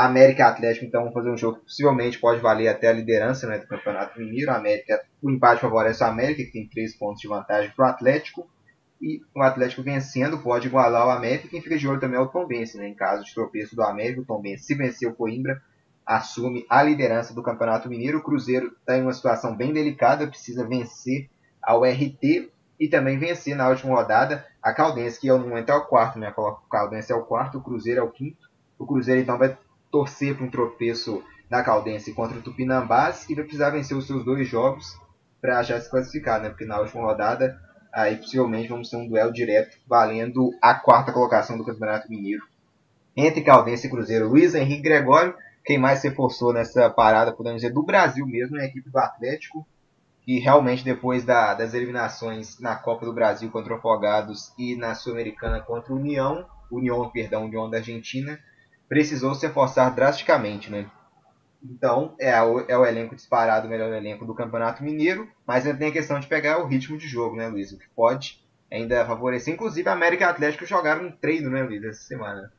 [0.05, 3.57] América Atlético, então, vão fazer um jogo que possivelmente pode valer até a liderança né,
[3.57, 4.51] do Campeonato Mineiro.
[4.51, 7.89] A América, o empate favorece o América, que tem 3 pontos de vantagem para o
[7.89, 8.47] Atlético.
[9.01, 11.47] E o Atlético vencendo pode igualar o América.
[11.47, 12.87] Quem fica de olho também é o Tombense, né?
[12.87, 15.59] Em caso de tropeço do América, o Tombense, se vencer o Coimbra,
[16.05, 18.19] assume a liderança do Campeonato Mineiro.
[18.19, 21.27] O Cruzeiro está em uma situação bem delicada, precisa vencer
[21.59, 25.85] ao RT e também vencer na última rodada a Caldense, que no momento é o
[25.85, 26.31] quarto, né?
[26.37, 28.47] O Caldense é o quarto, o Cruzeiro é o quinto.
[28.77, 29.57] O Cruzeiro então vai
[29.91, 34.23] torcer para um tropeço da Caldense contra o Tupinambás e vai precisar vencer os seus
[34.23, 34.97] dois jogos
[35.41, 36.49] para já se classificar, né?
[36.49, 37.59] Porque na última rodada
[37.91, 42.43] aí possivelmente vamos ter um duelo direto valendo a quarta colocação do Campeonato Mineiro
[43.15, 44.29] entre Caldense e Cruzeiro.
[44.29, 45.33] Luiz Henrique Gregório,
[45.65, 48.97] quem mais se reforçou nessa parada, podemos dizer, do Brasil mesmo, é a equipe do
[48.99, 49.65] Atlético,
[50.21, 54.93] que realmente depois da, das eliminações na Copa do Brasil contra o Afogados e na
[54.93, 58.39] Sul-Americana contra o União, União, perdão, União da Argentina,
[58.87, 60.89] precisou se reforçar drasticamente, né?
[61.63, 65.77] Então, é o, é o elenco disparado, o melhor elenco do Campeonato Mineiro, mas ainda
[65.77, 67.71] tem a questão de pegar o ritmo de jogo, né, Luiz?
[67.71, 69.53] O que pode ainda favorecer.
[69.53, 72.51] Inclusive, a América e Atlético jogaram um treino, né, Luiz, essa semana.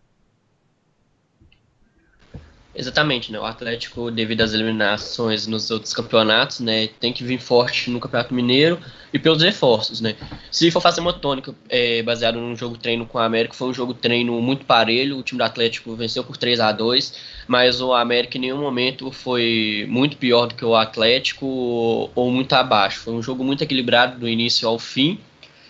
[2.79, 3.41] Exatamente, né?
[3.41, 8.33] O Atlético, devido às eliminações nos outros campeonatos, né, tem que vir forte no Campeonato
[8.33, 8.79] Mineiro
[9.13, 10.15] e pelos reforços, né?
[10.49, 13.75] Se for fazer uma tônica é, baseado num jogo treino com o América, foi um
[13.75, 15.19] jogo treino muito parelho.
[15.19, 19.11] O time do Atlético venceu por 3 a 2 mas o América em nenhum momento
[19.11, 23.01] foi muito pior do que o Atlético ou muito abaixo.
[23.01, 25.19] Foi um jogo muito equilibrado do início ao fim,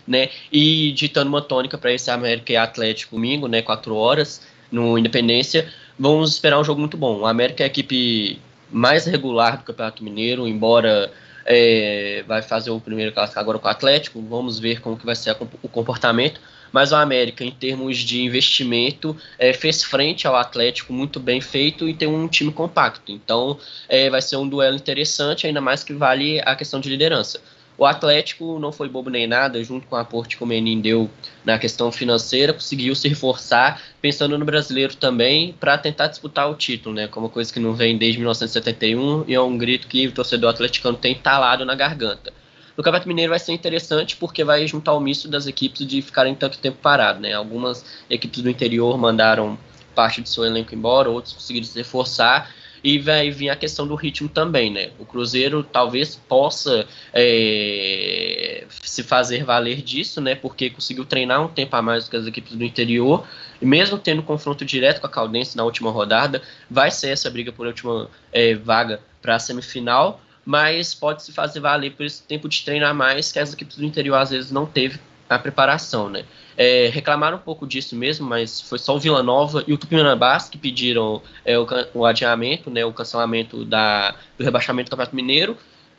[0.06, 0.28] né?
[0.52, 3.62] E ditando uma tônica para esse América e Atlético domingo, né?
[3.62, 7.20] 4 horas no Independência vamos esperar um jogo muito bom.
[7.20, 11.10] O América é a equipe mais regular do Campeonato Mineiro, embora
[11.44, 15.16] é, vai fazer o primeiro clássico agora com o Atlético, vamos ver como que vai
[15.16, 16.40] ser o comportamento.
[16.70, 21.88] Mas o América, em termos de investimento, é, fez frente ao Atlético muito bem feito
[21.88, 23.10] e tem um time compacto.
[23.10, 23.58] Então
[23.88, 27.40] é, vai ser um duelo interessante, ainda mais que vale a questão de liderança.
[27.78, 31.08] O Atlético não foi bobo nem nada, junto com o aporte que o Menin deu
[31.44, 36.92] na questão financeira, conseguiu se reforçar, pensando no brasileiro também, para tentar disputar o título,
[36.96, 37.06] né?
[37.06, 40.96] Como coisa que não vem desde 1971 e é um grito que o torcedor atleticano
[40.96, 42.32] tem talado na garganta.
[42.76, 46.34] No Campeonato Mineiro vai ser interessante porque vai juntar o misto das equipes de ficarem
[46.34, 47.32] tanto tempo parado, né?
[47.32, 49.56] Algumas equipes do interior mandaram
[49.94, 52.50] parte do seu elenco embora, outros conseguiram se reforçar
[52.82, 54.90] e vai vir a questão do ritmo também, né?
[54.98, 60.34] O Cruzeiro talvez possa é, se fazer valer disso, né?
[60.34, 63.26] Porque conseguiu treinar um tempo a mais do que as equipes do interior.
[63.60, 67.52] E mesmo tendo confronto direto com a Caldense na última rodada, vai ser essa briga
[67.52, 70.20] por última é, vaga para a semifinal.
[70.44, 73.84] Mas pode se fazer valer por esse tempo de treinar mais que as equipes do
[73.84, 76.24] interior às vezes não teve a preparação, né?
[76.56, 80.48] É, reclamaram um pouco disso mesmo, mas foi só o Vila Nova e o Tupinambás
[80.48, 85.56] que pediram é, o, o, adiamento, né, o cancelamento da, do rebaixamento do Campeonato Mineiro,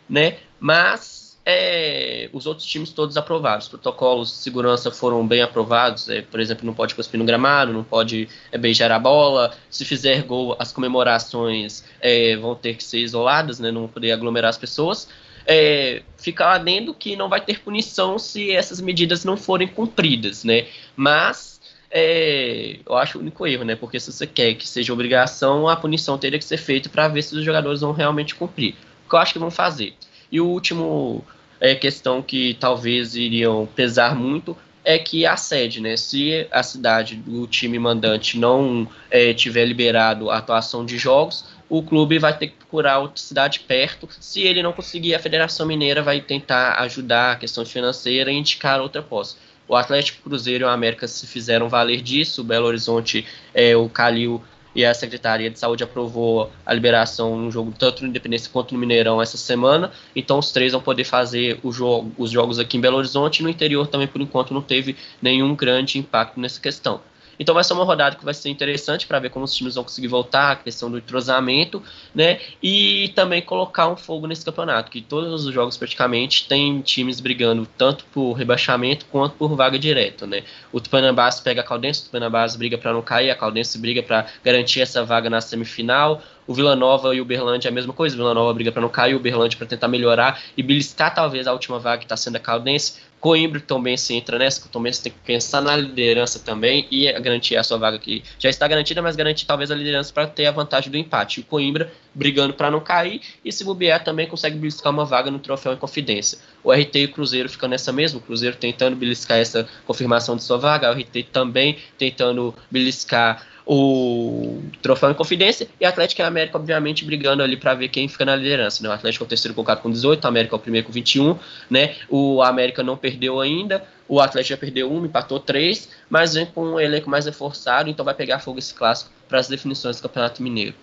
[0.10, 0.38] né?
[0.60, 3.60] Mas é, os outros times todos aprovaram.
[3.60, 6.10] Os protocolos de segurança foram bem aprovados.
[6.10, 9.54] É, por exemplo, não pode cuspir no gramado, não pode é, beijar a bola.
[9.70, 14.50] Se fizer gol, as comemorações é, vão ter que ser isoladas, né, não poder aglomerar
[14.50, 15.08] as pessoas
[15.46, 20.68] é, fica adendo que não vai ter punição se essas medidas não forem cumpridas, né?
[20.96, 21.60] Mas
[21.92, 23.76] é, eu acho o único erro, né?
[23.76, 27.24] Porque se você quer que seja obrigação, a punição teria que ser feita para ver
[27.24, 28.76] se os jogadores vão realmente cumprir.
[29.06, 29.94] O que eu acho que vão fazer.
[30.32, 31.26] E o último
[31.60, 35.98] é, questão que talvez iriam pesar muito é que a sede, né?
[35.98, 41.84] Se a cidade do time mandante não é, tiver liberado a atuação de jogos, o
[41.84, 44.10] clube vai ter que procurar outra cidade perto.
[44.20, 48.82] Se ele não conseguir, a Federação Mineira vai tentar ajudar a questão financeira e indicar
[48.82, 49.36] outra posse.
[49.68, 52.42] O Atlético Cruzeiro e o América se fizeram valer disso.
[52.42, 54.42] O Belo Horizonte, é, o Calil
[54.74, 58.80] e a Secretaria de Saúde aprovou a liberação no jogo tanto no Independência quanto no
[58.80, 59.92] Mineirão essa semana.
[60.16, 63.44] Então os três vão poder fazer jogo, os jogos aqui em Belo Horizonte.
[63.44, 67.02] No interior também, por enquanto, não teve nenhum grande impacto nessa questão.
[67.40, 69.84] Então vai ser uma rodada que vai ser interessante para ver como os times vão
[69.84, 71.82] conseguir voltar, a questão do entrosamento,
[72.14, 72.40] né?
[72.62, 77.66] E também colocar um fogo nesse campeonato, que todos os jogos praticamente tem times brigando
[77.78, 80.44] tanto por rebaixamento quanto por vaga direta, né?
[80.72, 84.26] O Tupanambás pega a Caldense, o Tupanambás briga para não cair, a Caldense briga para
[84.44, 86.22] garantir essa vaga na semifinal.
[86.50, 88.16] O Vila Nova e o Berlândia é a mesma coisa.
[88.16, 91.46] O Vila Nova briga para não cair, o Berlândia para tentar melhorar e beliscar talvez
[91.46, 93.02] a última vaga que está sendo a Caldense.
[93.20, 97.56] Coimbra também se entra nessa, o Tom tem que pensar na liderança também e garantir
[97.56, 100.52] a sua vaga que já está garantida, mas garantir talvez a liderança para ter a
[100.52, 101.42] vantagem do empate.
[101.42, 105.38] O Coimbra brigando para não cair e se bobear também consegue beliscar uma vaga no
[105.38, 106.40] troféu em confidência.
[106.64, 110.44] O RT e o Cruzeiro ficam nessa mesma, o Cruzeiro tentando beliscar essa confirmação de
[110.44, 116.58] sua vaga, o RT também tentando beliscar o troféu em confidência e Atlético e América,
[116.58, 118.82] obviamente, brigando ali para ver quem fica na liderança.
[118.82, 118.90] Né?
[118.90, 121.38] O Atlético é o terceiro colocado com 18, o América é o primeiro com 21,
[121.70, 121.96] né?
[122.10, 126.64] O América não perdeu ainda, o Atlético já perdeu um, empatou três, mas vem com
[126.64, 130.42] um elenco mais reforçado, então vai pegar fogo esse clássico para as definições do Campeonato
[130.42, 130.74] Mineiro.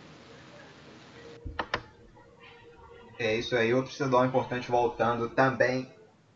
[3.18, 5.90] É isso aí, outro estadual importante voltando também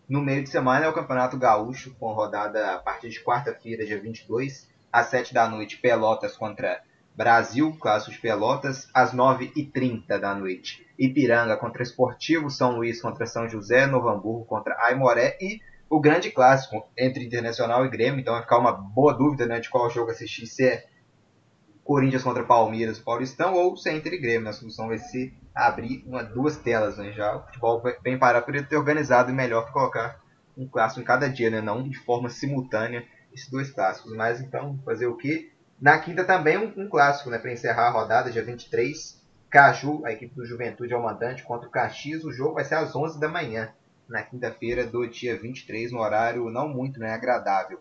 [0.09, 4.01] no meio de semana é o Campeonato Gaúcho, com rodada a partir de quarta-feira, dia
[4.01, 6.83] 22, às 7 da noite, Pelotas contra
[7.15, 10.87] Brasil, Clássico de Pelotas, às 9h30 da noite.
[10.99, 16.31] Ipiranga contra Esportivo, São Luís contra São José, Novo Hamburgo contra Aimoré e o grande
[16.31, 18.21] clássico entre Internacional e Grêmio.
[18.21, 20.87] Então vai ficar uma boa dúvida né, de qual jogo assistir, se é
[21.83, 24.49] Corinthians contra Palmeiras, Paulistão ou se é Inter e Grêmio.
[24.49, 26.97] A solução vai ser abrir uma, duas telas.
[26.97, 27.13] Né?
[27.13, 30.21] Já o futebol vem parar por ter organizado e melhor colocar
[30.57, 31.61] um clássico em cada dia, né?
[31.61, 34.15] não de forma simultânea esses dois clássicos.
[34.15, 35.53] Mas então, fazer o quê?
[35.81, 39.21] Na quinta também um, um clássico, né, para encerrar a rodada, dia 23.
[39.49, 42.25] Caju, a equipe do Juventude ao mandante contra o Caxias.
[42.25, 43.73] O jogo vai ser às 11 da manhã,
[44.09, 47.81] na quinta-feira do dia 23, no horário não muito né, agradável.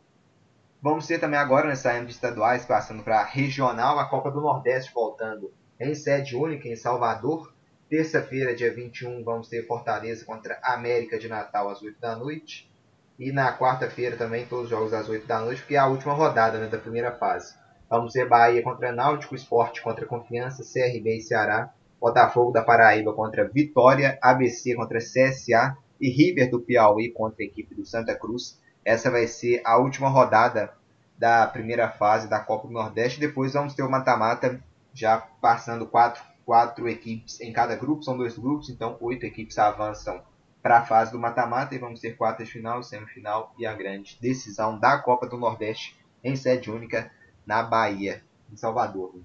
[0.82, 4.94] Vamos ter também agora, né, saindo de estaduais, passando para regional, a Copa do Nordeste
[4.94, 7.54] voltando em sede única em Salvador.
[7.90, 12.72] Terça-feira, dia 21, vamos ter Fortaleza contra América de Natal às 8 da noite.
[13.20, 16.14] E na quarta-feira também todos os jogos às 8 da noite, porque é a última
[16.14, 17.54] rodada né, da primeira fase.
[17.90, 23.46] Vamos ver Bahia contra Náutico, Esporte contra Confiança, CRB e Ceará, Botafogo da Paraíba contra
[23.46, 28.58] Vitória, ABC contra CSA e River do Piauí contra a equipe do Santa Cruz.
[28.86, 30.72] Essa vai ser a última rodada
[31.18, 33.20] da primeira fase da Copa do Nordeste.
[33.20, 38.02] Depois vamos ter o mata-mata, já passando quatro, quatro equipes em cada grupo.
[38.02, 40.22] São dois grupos, então oito equipes avançam
[40.62, 44.78] para a fase do mata-mata e vamos ter quartas final, semifinal e a grande decisão
[44.78, 47.12] da Copa do Nordeste em sede única
[47.46, 49.16] na Bahia, em Salvador.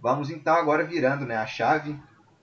[0.00, 1.98] Vamos então agora virando né, a chave,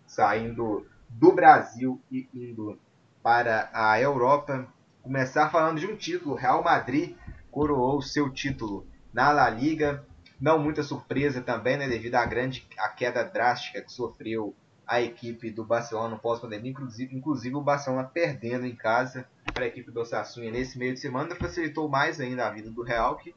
[0.06, 2.80] saindo do Brasil e indo
[3.24, 4.68] para a Europa.
[5.02, 6.36] Começar falando de um título.
[6.36, 7.16] Real Madrid
[7.50, 10.06] coroou seu título na La Liga.
[10.40, 14.56] Não muita surpresa também, né, devido à grande à queda drástica que sofreu
[14.92, 19.68] a equipe do Barcelona no pós-pandemia, inclusive, inclusive o Barcelona perdendo em casa para a
[19.70, 23.34] equipe do Osasuna nesse meio de semana facilitou mais ainda a vida do Real, que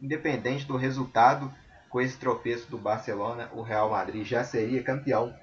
[0.00, 1.52] independente do resultado,
[1.90, 5.34] com esse tropeço do Barcelona, o Real Madrid já seria campeão.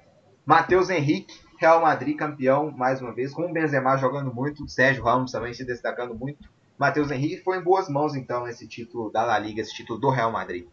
[0.46, 5.30] Matheus Henrique, Real Madrid campeão mais uma vez, com o Benzema jogando muito, Sérgio Ramos
[5.30, 6.48] também se destacando muito.
[6.78, 10.08] Matheus Henrique foi em boas mãos então esse título da La Liga, esse título do
[10.08, 10.66] Real Madrid.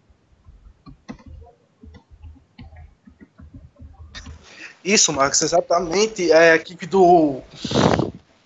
[4.87, 6.31] Isso, Marcos, exatamente.
[6.31, 7.41] É a equipe do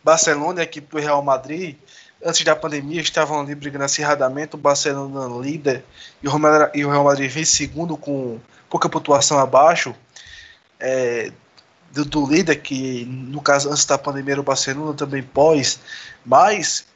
[0.04, 1.76] Barcelona, a equipe do Real Madrid,
[2.26, 5.84] antes da pandemia estavam ali brigando acirradamente, o Barcelona líder
[6.24, 9.94] e o Real Madrid vem segundo com pouca pontuação abaixo.
[10.80, 11.32] É,
[11.92, 15.80] do, do, líder, que no caso antes da pandemia era o Barcelona, também pós,
[16.26, 16.88] mas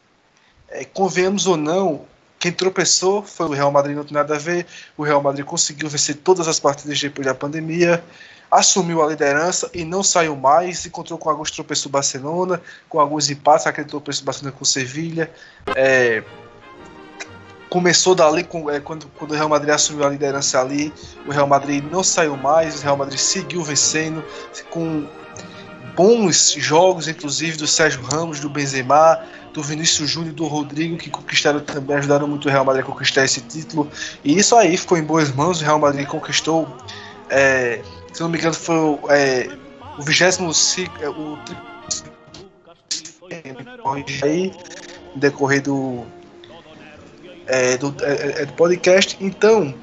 [0.69, 2.03] é, convenhamos ou não,
[2.39, 4.65] quem tropeçou foi o Real Madrid, não tem nada a ver,
[4.97, 8.03] o Real Madrid conseguiu vencer todas as partidas depois da pandemia,
[8.49, 13.29] assumiu a liderança e não saiu mais, encontrou com alguns tropeços do Barcelona, com alguns
[13.29, 15.31] empates, aquele tropeço do Barcelona com o Sevilha.
[15.75, 16.23] É,
[17.69, 20.93] começou dali é, quando, quando o Real Madrid assumiu a liderança ali,
[21.25, 24.23] o Real Madrid não saiu mais, o Real Madrid seguiu vencendo
[24.69, 25.07] com
[25.95, 29.21] bons jogos, inclusive do Sérgio Ramos, do Benzema,
[29.53, 32.87] do Vinícius Júnior e do Rodrigo, que conquistaram também, ajudaram muito o Real Madrid a
[32.87, 33.89] conquistar esse título.
[34.23, 36.67] E isso aí ficou em boas mãos, o Real Madrid conquistou
[37.29, 37.81] é,
[38.15, 39.49] se não me engano, foi é,
[39.97, 40.49] o vigésimo
[41.01, 41.37] é, o
[44.23, 44.53] aí
[45.17, 46.05] decorrer do,
[47.45, 49.17] é, do, é, é, do podcast.
[49.19, 49.75] Então,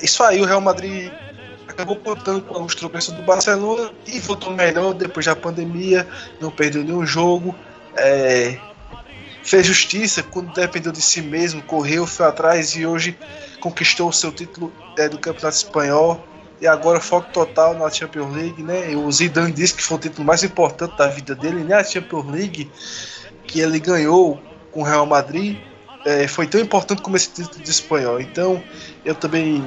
[0.00, 1.10] isso aí, o Real Madrid
[1.66, 6.06] acabou contando com os tropeços do Barcelona e voltou melhor depois da pandemia,
[6.40, 7.52] não perdeu nenhum jogo.
[7.96, 8.56] É,
[9.42, 13.18] fez justiça quando dependeu de si mesmo, correu, foi atrás e hoje
[13.58, 16.31] conquistou o seu título é, do Campeonato Espanhol
[16.62, 18.94] e agora foco total na Champions League, né?
[18.94, 21.74] O Zidane disse que foi o título mais importante da vida dele, né?
[21.74, 22.70] A Champions League
[23.48, 25.58] que ele ganhou com o Real Madrid
[26.04, 28.20] é, foi tão importante como esse título de espanhol.
[28.20, 28.62] Então,
[29.04, 29.66] eu também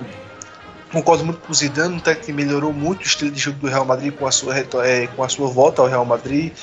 [0.89, 3.83] concordo muito com o Zidane, um que melhorou muito o estilo de jogo do Real
[3.83, 6.53] Madrid com a sua, é, com a sua volta ao Real Madrid.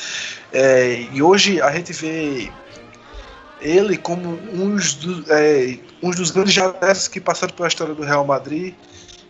[0.51, 2.51] É, e hoje a gente vê
[3.61, 8.25] ele como um dos, é, um dos grandes jogadores que passaram pela história do Real
[8.25, 8.73] Madrid,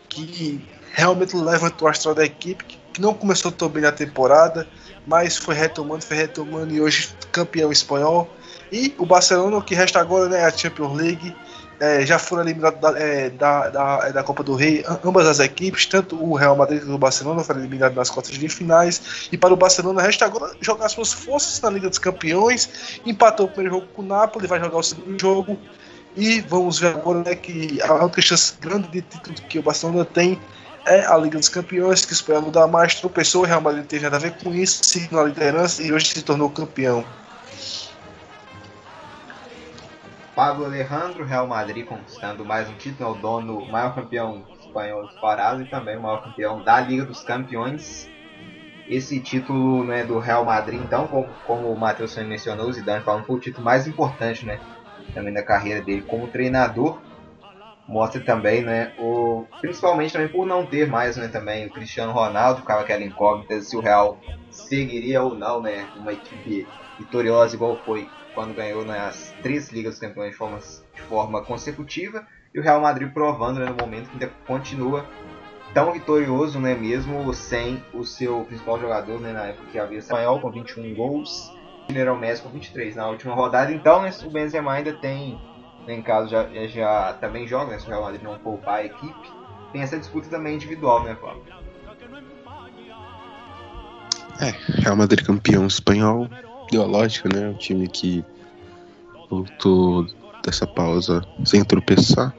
[0.08, 0.62] que
[0.92, 4.68] realmente levantou a astral da equipe, que não começou tão bem na temporada,
[5.07, 8.31] mas foi retomando, foi retomando e hoje campeão espanhol.
[8.70, 11.35] E o Barcelona, o que resta agora né, é a Champions League.
[11.81, 15.85] É, já foram eliminados da, é, da, da, da, Copa do Rei ambas as equipes,
[15.85, 19.28] tanto o Real Madrid quanto o Barcelona foram eliminados nas quartas de finais.
[19.33, 23.00] E para o Barcelona resta agora jogar suas forças na Liga dos Campeões.
[23.05, 25.59] Empatou o primeiro jogo com o Napoli, vai jogar o segundo jogo.
[26.16, 30.05] E vamos ver agora né, que a única chance grande de título que o Barcelona
[30.05, 30.38] tem
[30.86, 34.16] é a Liga dos Campeões, que espanhol dá mais, tropeçou, o Real Madrid teve nada
[34.16, 37.04] a ver com isso, seguiu na liderança e hoje se tornou campeão.
[40.34, 45.62] Pablo Alejandro, Real Madrid conquistando mais um título, é o dono, maior campeão espanhol disparado
[45.62, 48.08] e também o maior campeão da Liga dos Campeões.
[48.88, 53.26] Esse título né, do Real Madrid, então, como, como o Matheus mencionou, o Zidane falando,
[53.26, 54.58] foi o título mais importante né,
[55.14, 56.98] também da carreira dele como treinador.
[57.86, 62.60] Mostra também, né, o, principalmente também por não ter mais né, também o Cristiano Ronaldo,
[62.60, 66.66] ficava aquela incógnita se o Real seguiria ou não né, uma equipe
[66.98, 71.44] vitoriosa igual foi quando ganhou né, as três Ligas dos Campeões de forma, de forma
[71.44, 72.26] consecutiva.
[72.54, 75.06] E o Real Madrid provando né, no momento que ainda continua
[75.72, 80.40] tão vitorioso, né, mesmo sem o seu principal jogador, né, na época que havia espanhol
[80.40, 81.50] com 21 gols,
[81.90, 83.72] Lionel Messi com 23 na última rodada.
[83.72, 85.40] Então, né, o Benzema ainda tem,
[85.86, 89.30] em caso já, já também joga, né, se o Real Madrid não poupar a equipe,
[89.72, 91.42] tem essa disputa também individual, né, Flávio?
[94.40, 96.28] É, Real Madrid campeão espanhol,
[96.70, 98.24] deu a lógica, né, o time que
[99.30, 100.06] voltou
[100.42, 102.34] dessa pausa sem tropeçar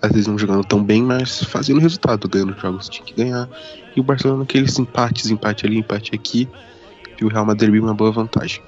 [0.00, 3.48] às vezes não jogando tão bem, mas fazendo resultado, ganhando jogos tinha que ganhar.
[3.94, 6.48] E o Barcelona aqueles empates, empate ali, empate aqui,
[7.20, 8.62] e o Real Madrid uma boa vantagem.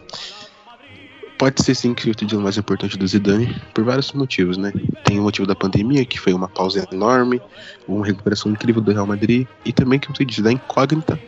[1.39, 4.73] Pode ser sim que o título mais importante do Zidane, por vários motivos, né?
[5.05, 7.41] Tem o motivo da pandemia, que foi uma pausa enorme,
[7.87, 11.19] uma recuperação incrível do Real Madrid, e também, como você diz, da incógnita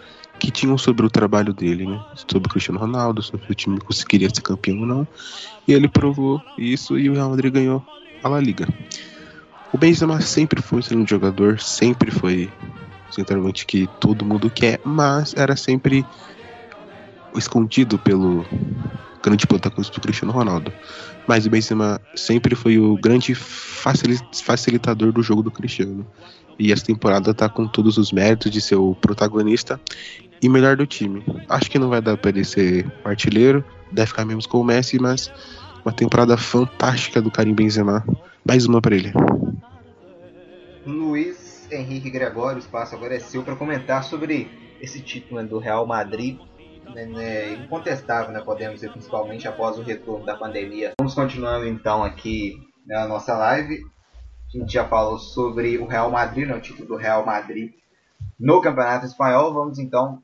[0.40, 2.03] que tinham sobre o trabalho dele, né?
[2.29, 5.09] Sobre o Cristiano Ronaldo, sobre o time conseguiria ser campeão ou não.
[5.68, 7.85] E ele provou isso e o Real Madrid ganhou
[8.25, 8.66] a La Liga.
[9.73, 12.51] O Benzema sempre foi um jogador, sempre foi
[13.12, 16.05] centralmente que todo mundo quer, mas era sempre
[17.37, 18.44] escondido pelo
[19.23, 20.73] grande protagonista do Cristiano Ronaldo.
[21.27, 26.07] Mas o Benzema sempre foi o grande facilitador do jogo do Cristiano.
[26.59, 29.81] E essa temporada tá com todos os méritos de ser o protagonista
[30.43, 31.23] e melhor do time.
[31.49, 34.99] Acho que não vai dar para ele ser artilheiro, deve ficar mesmo com o Messi,
[34.99, 35.31] mas
[35.85, 38.05] uma temporada fantástica do Karim Benzema.
[38.45, 39.13] Mais uma para ele.
[40.87, 44.49] Luiz Henrique Gregório, o espaço agora é seu para comentar sobre
[44.81, 46.39] esse título né, do Real Madrid.
[46.94, 50.92] Né, né, incontestável, né, podemos dizer, principalmente após o retorno da pandemia.
[50.98, 53.85] Vamos continuando então aqui na nossa live.
[54.53, 57.72] A gente já falou sobre o Real Madrid, né, o título do Real Madrid
[58.38, 59.55] no Campeonato Espanhol.
[59.55, 60.22] Vamos então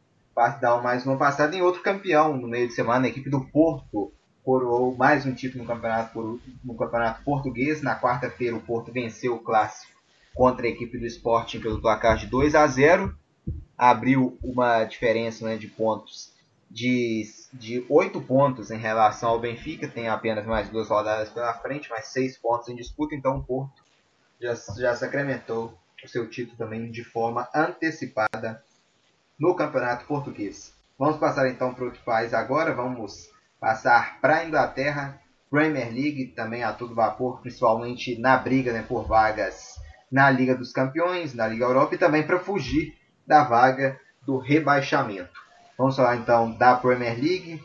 [0.60, 4.12] dar mais uma passada em outro campeão no meio de semana, a equipe do Porto
[4.44, 7.82] coroou mais um título no campeonato, no campeonato português.
[7.82, 9.92] Na quarta-feira, o Porto venceu o clássico
[10.34, 13.16] contra a equipe do Sporting pelo placar de 2 a 0.
[13.76, 16.35] Abriu uma diferença né, de pontos
[16.70, 19.88] de, de 8 pontos em relação ao Benfica.
[19.88, 23.14] Tem apenas mais duas rodadas pela frente, mais 6 pontos em disputa.
[23.14, 23.82] Então o Porto
[24.40, 28.62] já, já sacramentou o seu título também de forma antecipada
[29.38, 30.74] no Campeonato Português.
[30.98, 32.74] Vamos passar então para outro país agora.
[32.74, 38.82] Vamos passar para a Inglaterra, Premier League também a todo vapor, principalmente na briga né,
[38.82, 39.76] por vagas
[40.10, 45.45] na Liga dos Campeões, na Liga Europa e também para fugir da vaga do rebaixamento.
[45.78, 47.62] Vamos falar então da Premier League,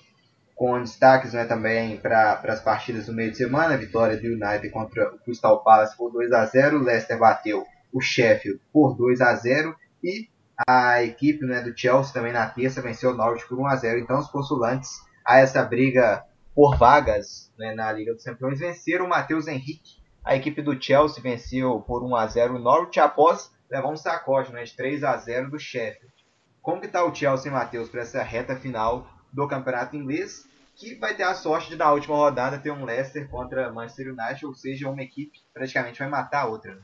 [0.56, 3.78] com destaques né, também para as partidas do meio de semana.
[3.78, 8.02] Vitória do United contra o Crystal Palace por 2 a 0 o Leicester bateu o
[8.02, 10.30] Sheffield por 2 a 0 e
[10.68, 14.00] a equipe né, do Chelsea também na terça venceu o Norwich por 1 a 0
[14.00, 14.92] Então os postulantes
[15.26, 20.36] a essa briga por vagas né, na Liga dos Campeões venceram o Matheus Henrique a
[20.36, 24.64] equipe do Chelsea venceu por 1 a 0 o Norwich após levar um sacode né,
[24.64, 26.14] de 3 a 0 do Sheffield.
[26.62, 30.46] Como que está o Chelsea, Matheus, para essa reta final do campeonato inglês?
[30.76, 34.46] Que vai ter a sorte de, na última rodada, ter um Leicester contra Manchester United,
[34.46, 36.76] ou seja, uma equipe praticamente vai matar a outra.
[36.76, 36.82] Né?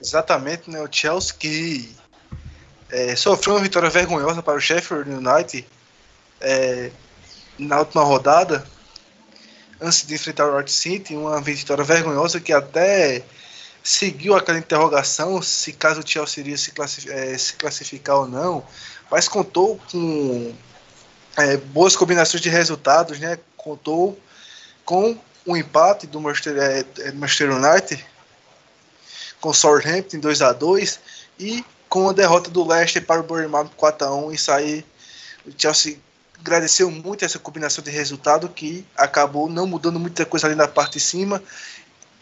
[0.00, 0.80] Exatamente, né?
[0.80, 1.94] O Chelsea que
[2.90, 5.66] é, sofreu uma vitória vergonhosa para o Sheffield United
[6.40, 6.90] é,
[7.58, 8.66] na última rodada,
[9.80, 13.24] antes de enfrentar o North City, uma vitória vergonhosa que até
[13.82, 18.64] seguiu aquela interrogação se caso o Chelsea iria se, classificar, se classificar ou não,
[19.10, 20.54] mas contou com
[21.36, 23.38] é, boas combinações de resultados, né?
[23.56, 24.18] Contou
[24.84, 25.12] com
[25.44, 28.04] o um empate do Manchester, é, United
[29.40, 31.00] com o Southampton 2 a 2
[31.38, 34.86] e com a derrota do Leicester para o Bournemouth 4 a 1 e sair
[35.44, 35.98] o Chelsea
[36.38, 40.94] agradeceu muito essa combinação de resultado que acabou não mudando muita coisa ali na parte
[40.94, 41.42] de cima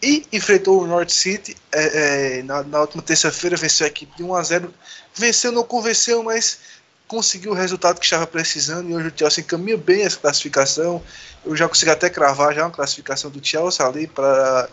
[0.02, 4.22] e enfrentou o North City é, é, na, na, última terça-feira, venceu a equipe de
[4.22, 4.74] 1 a 0
[5.14, 6.58] venceu, não convenceu, mas
[7.06, 8.88] conseguiu o resultado que estava precisando.
[8.88, 11.02] E hoje o Chelsea encaminha bem essa classificação.
[11.44, 14.68] Eu já consegui até cravar já uma classificação do Chelsea ali para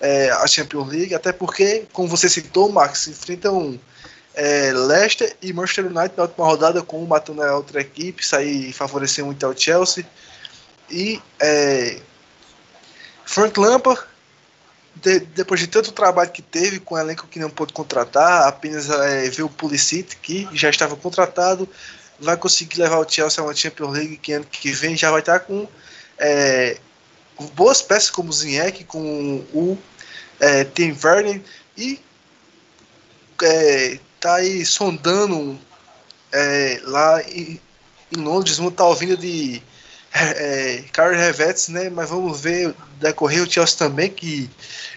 [0.00, 3.78] é, a Champions League, até porque, como você citou, Max, enfrentam
[4.34, 8.36] é, Leicester e Manchester United na última rodada, com um matando a outra equipe, isso
[8.36, 10.06] aí favoreceu muito ao Chelsea.
[10.90, 11.98] E é,
[13.24, 14.00] Frank Lampard,
[14.96, 18.88] de, depois de tanto trabalho que teve com o elenco que não pôde contratar, apenas
[18.88, 21.68] é, viu o Pulisic, que já estava contratado,
[22.18, 25.20] vai conseguir levar o Chelsea a uma Champions League que ano que vem já vai
[25.20, 25.66] estar com
[26.18, 26.78] é,
[27.54, 29.78] boas peças como o Zinhek, com o
[30.40, 31.40] é, Tim Werner
[31.76, 32.00] e
[33.42, 35.58] é, tá aí sondando
[36.32, 37.60] é, lá em,
[38.16, 39.62] em Londres, uma tal vinda de
[40.14, 41.90] é, Carl Revetes, né?
[41.90, 44.48] Mas vamos ver decorrer o Chelsea também, que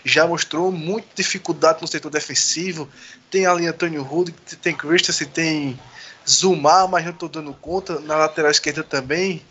[0.05, 2.87] já mostrou muita dificuldade no setor defensivo.
[3.31, 5.79] Tem ali Antônio Rude, tem Christensen, tem
[6.27, 7.99] Zumar, mas não estou dando conta.
[7.99, 9.41] Na lateral esquerda também.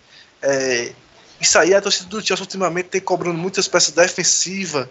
[0.40, 0.92] É,
[1.40, 4.88] isso aí a torcida do Chelsea ultimamente tem cobrando muitas peças defensivas.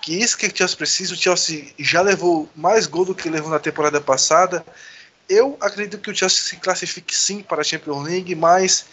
[0.00, 1.14] Que isso que o Chelsea precisa.
[1.14, 4.64] O Chelsea já levou mais gol do que levou na temporada passada.
[5.28, 8.86] Eu acredito que o Chelsea se classifique sim para a Champions League, mas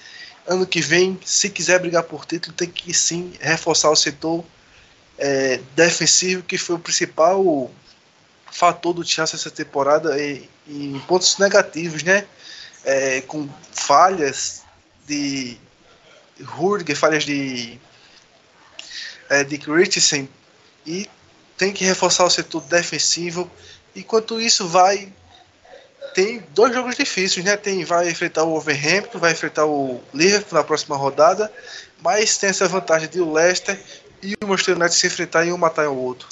[0.48, 4.44] ano que vem, se quiser brigar por título, tem que sim reforçar o setor
[5.18, 7.72] é, defensivo, que foi o principal
[8.52, 12.28] fator do Chelsea essa temporada em, em pontos negativos, né?
[12.86, 14.64] É, com falhas
[15.08, 15.58] de
[16.58, 17.80] Hurger, falhas de,
[19.30, 20.28] é, de Christensen
[20.86, 21.10] e
[21.58, 23.50] tem que reforçar o setor defensivo.
[23.96, 25.12] Enquanto isso, vai.
[26.14, 27.58] Tem dois jogos difíceis, né?
[27.58, 31.52] Tem, vai enfrentar o Wolverhampton, vai enfrentar o Liverpool na próxima rodada,
[32.02, 33.80] mas tem essa vantagem de o Leicester
[34.22, 36.28] e o Manchester United se enfrentar e um matar o outro.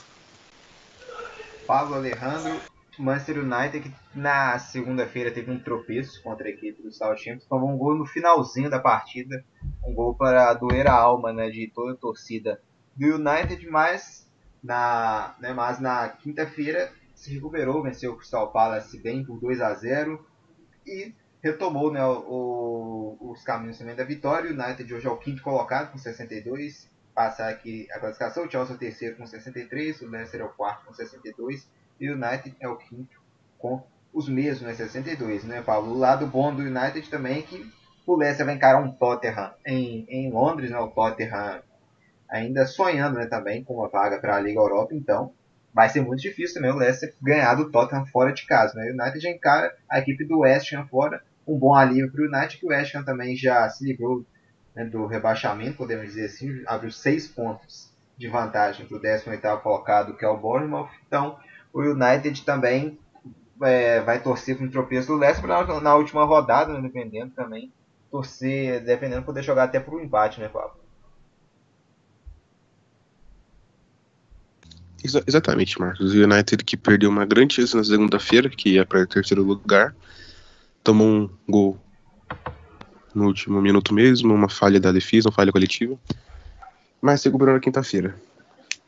[1.65, 2.59] Pablo Alejandro,
[2.99, 7.77] Manchester United que na segunda-feira teve um tropeço contra a equipe do Southampton, tomou um
[7.77, 9.43] gol no finalzinho da partida,
[9.85, 12.61] um gol para doer a alma né, de toda a torcida
[12.95, 14.29] do United, mas
[14.63, 16.91] na, né, mas na quinta-feira
[17.21, 20.25] se recuperou, venceu o Crystal Palace bem por 2 a 0
[20.87, 24.49] e retomou né, o, os caminhos também da vitória.
[24.49, 28.45] O United hoje é o quinto colocado com 62, passa aqui a classificação.
[28.45, 31.69] O Chelsea é o terceiro com 63, o Leicester é o quarto com 62
[31.99, 33.21] e o United é o quinto
[33.59, 35.91] com os mesmos, né, 62, né, Paulo?
[35.91, 37.71] O lado bom do United também é que
[38.03, 41.61] o Leicester vai encarar um Tottenham em, em Londres, né, o Tottenham
[42.27, 45.31] ainda sonhando né, também com uma vaga para a Liga Europa, então
[45.73, 48.73] vai ser muito difícil também o Leicester ganhar do Tottenham fora de casa.
[48.75, 48.91] Né?
[48.91, 52.57] O United encara a equipe do West Ham fora, um bom alívio para o United,
[52.57, 54.25] que o West Ham também já se livrou
[54.75, 60.15] né, do rebaixamento, podemos dizer assim, abriu seis pontos de vantagem para o 18º colocado,
[60.15, 60.89] que é o Bournemouth.
[61.07, 61.37] Então,
[61.73, 62.99] o United também
[63.63, 67.71] é, vai torcer para um tropeço do Leicester na, na última rodada, né, dependendo também,
[68.09, 70.80] torcer, dependendo, poder jogar até para o empate, né, Pablo?
[75.03, 76.13] Exa exatamente, Marcos.
[76.13, 79.95] O United que perdeu uma grande chance na segunda-feira, que ia para terceiro lugar,
[80.83, 81.79] tomou um gol
[83.13, 85.97] no último minuto mesmo, uma falha da defesa, uma falha coletiva,
[87.01, 88.15] mas se recuperou na quinta-feira.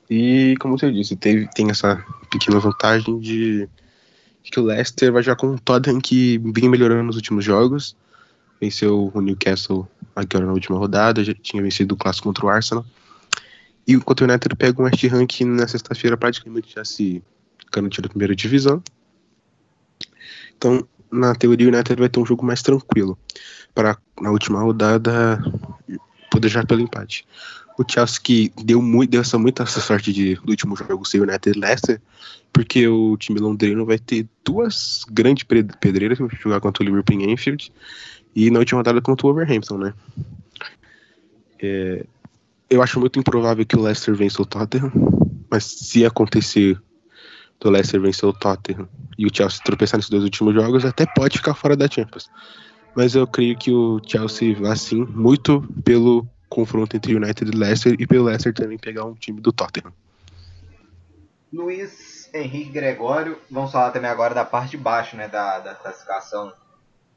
[0.10, 3.68] E, como você disse, teve, tem essa pequena vantagem de
[4.44, 7.96] que o Leicester vai já com um Tottenham que vinha melhorando nos últimos jogos,
[8.60, 12.86] venceu o Newcastle agora na última rodada, já tinha vencido o clássico contra o Arsenal.
[13.88, 17.22] E enquanto o United pega um West Ham que na sexta-feira praticamente já se
[17.72, 18.82] garantiu da primeira divisão.
[20.56, 23.18] Então, na teoria, o United vai ter um jogo mais tranquilo
[23.74, 25.42] para na última rodada
[26.32, 27.26] poder já pelo empate.
[27.78, 31.24] O Chelsea que deu, muito, deu essa muita sorte de, do último jogo ser o
[31.24, 32.02] United Leicester,
[32.52, 37.34] porque o time londrino vai ter duas grandes pedreiras para jogar contra o Liverpool em
[37.34, 37.72] Anfield
[38.36, 39.94] e na última rodada contra o Wolverhampton, né?
[41.60, 42.06] É,
[42.74, 44.92] eu acho muito improvável que o Leicester vença o Tottenham,
[45.50, 46.82] mas se acontecer
[47.60, 51.38] do Leicester vencer o Tottenham e o Chelsea tropeçar nesses dois últimos jogos, até pode
[51.38, 52.30] ficar fora da Champions.
[52.96, 57.96] Mas eu creio que o Chelsea vai sim, muito pelo confronto entre United e Leicester
[58.00, 59.94] e pelo Leicester também pegar um time do Tottenham.
[61.52, 66.52] Luiz Henrique Gregório, vamos falar também agora da parte de baixo né, da, da classificação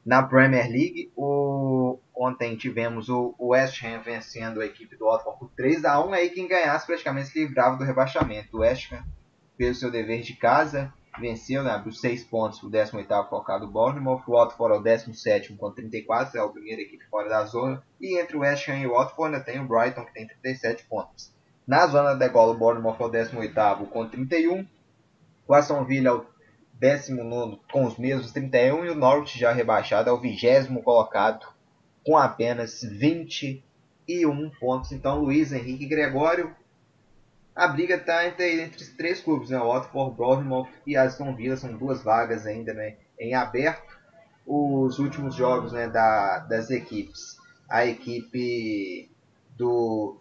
[0.07, 5.49] na Premier League, o, ontem tivemos o, West Ham vencendo a equipe do Watford por
[5.49, 8.55] 3 a 1 aí quem ganhasse praticamente se livrava do rebaixamento.
[8.55, 9.03] O West Ham,
[9.57, 14.31] pelo seu dever de casa, venceu, né, abriu 6 pontos o 18º colocado Bournemouth, o
[14.31, 18.37] Watford é o 17º com 34, é a primeira equipe fora da zona, e entre
[18.37, 21.33] o West Ham e o Watford ainda tem o Brighton que tem 37 pontos.
[21.67, 24.65] Na zona da degola, o Bournemouth é o 18º com 31,
[25.45, 26.25] o Aston Villa é o
[26.79, 31.47] 19 com os mesmos 31 e o Norwich já rebaixado ao 20 colocado
[32.05, 34.91] com apenas 21 pontos.
[34.91, 36.55] Então, Luiz Henrique Gregório,
[37.55, 39.57] a briga está entre, entre os três clubes, né?
[39.57, 43.97] Watford, Bournemouth e Aston Villa, são duas vagas ainda né, em aberto.
[44.45, 47.35] Os últimos jogos né, da, das equipes.
[47.67, 49.11] A equipe
[49.57, 50.17] do,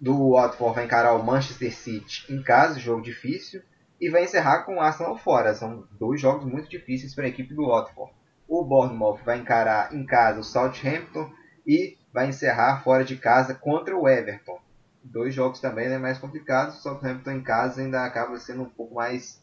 [0.00, 3.62] do Watford vai encarar o Manchester City em casa, jogo difícil,
[4.02, 5.54] e vai encerrar com Arsenal fora.
[5.54, 8.12] São dois jogos muito difíceis para a equipe do Watford.
[8.46, 11.30] O Bournemouth vai encarar em casa o Southampton
[11.66, 14.60] e vai encerrar fora de casa contra o Everton
[15.02, 16.78] dois jogos também né, mais complicados.
[16.78, 19.42] O Southampton em casa ainda acaba sendo um pouco mais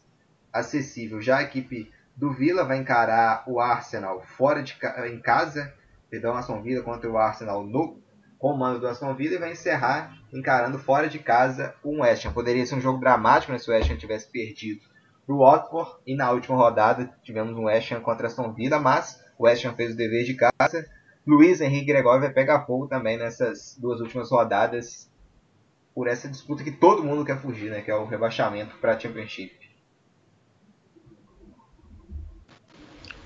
[0.52, 1.20] acessível.
[1.20, 4.76] Já a equipe do Villa vai encarar o Arsenal fora de
[5.10, 5.72] em casa,
[6.08, 7.98] perdão, Aston Villa contra o Arsenal no
[8.40, 12.32] comando do Aston Villa e vai encerrar encarando fora de casa o West Ham.
[12.32, 14.80] Poderia ser um jogo dramático né, se o West Ham tivesse perdido
[15.26, 19.22] para o Watford e na última rodada tivemos um West Ham contra Aston Villa, mas
[19.38, 20.88] o West Ham fez o dever de casa.
[21.26, 25.10] Luiz Henrique Gregório vai pegar fogo também nessas duas últimas rodadas
[25.94, 27.82] por essa disputa que todo mundo quer fugir, né?
[27.82, 29.59] Que é o rebaixamento para a Championship.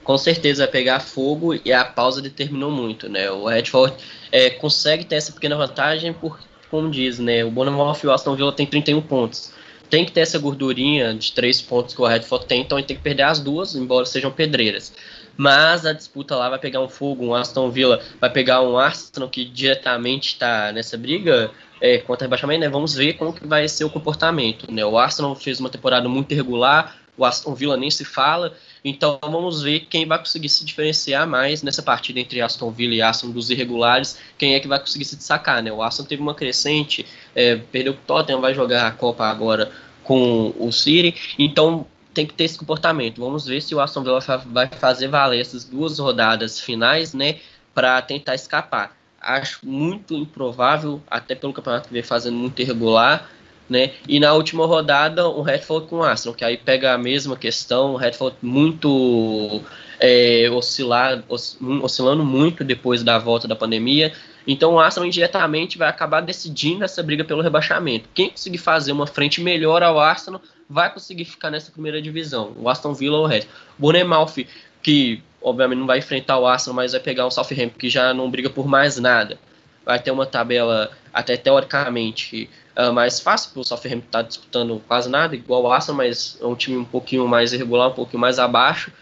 [0.05, 3.31] Com certeza vai pegar fogo e a pausa determinou muito, né?
[3.31, 3.95] O Redford
[4.31, 6.39] é, consegue ter essa pequena vantagem por,
[6.71, 7.45] como diz, né?
[7.45, 9.53] O Bournemouth e o Aston Villa tem 31 pontos.
[9.91, 12.97] Tem que ter essa gordurinha de 3 pontos que o Redford tem, então ele tem
[12.97, 14.93] que perder as duas, embora sejam pedreiras
[15.37, 19.29] mas a disputa lá vai pegar um fogo, um Aston Villa vai pegar um Arsenal
[19.29, 21.51] que diretamente está nessa briga
[21.81, 22.69] é, contra rebaixamento, né?
[22.69, 24.85] Vamos ver como que vai ser o comportamento, né?
[24.85, 28.55] O Arsenal fez uma temporada muito irregular, o Aston Villa nem se fala,
[28.85, 33.01] então vamos ver quem vai conseguir se diferenciar mais nessa partida entre Aston Villa e
[33.01, 35.73] Arsenal dos irregulares, quem é que vai conseguir se destacar, né?
[35.73, 39.73] O Arsenal teve uma crescente, é, perdeu o Tottenham, vai jogar a Copa agora
[40.03, 43.21] com o City, então tem que ter esse comportamento.
[43.21, 47.39] Vamos ver se o Aston Villa vai fazer valer essas duas rodadas finais, né,
[47.75, 48.97] para tentar escapar.
[49.21, 53.29] Acho muito improvável, até pelo campeonato que vem fazendo muito irregular,
[53.69, 53.93] né?
[54.09, 57.95] E na última rodada, o Redford com o Arsenal, que aí pega a mesma questão,
[57.95, 59.63] o Redford muito
[59.99, 64.13] é, oscilar, oscilando muito depois da volta da pandemia.
[64.47, 68.09] Então o Arsenal indiretamente vai acabar decidindo essa briga pelo rebaixamento.
[68.15, 72.53] Quem conseguir fazer uma frente melhor ao Arsenal vai conseguir ficar nessa primeira divisão.
[72.59, 73.45] O Aston Villa ou o Red.
[73.79, 74.47] Bournemouth,
[74.83, 78.31] que obviamente não vai enfrentar o Arsenal, mas vai pegar o Southampton, que já não
[78.31, 79.39] briga por mais nada.
[79.85, 85.09] Vai ter uma tabela até teoricamente uh, mais fácil, porque o Southampton está disputando quase
[85.09, 88.41] nada, igual o Arsenal, mas é um time um pouquinho mais irregular, um pouquinho mais
[88.41, 88.93] abaixo.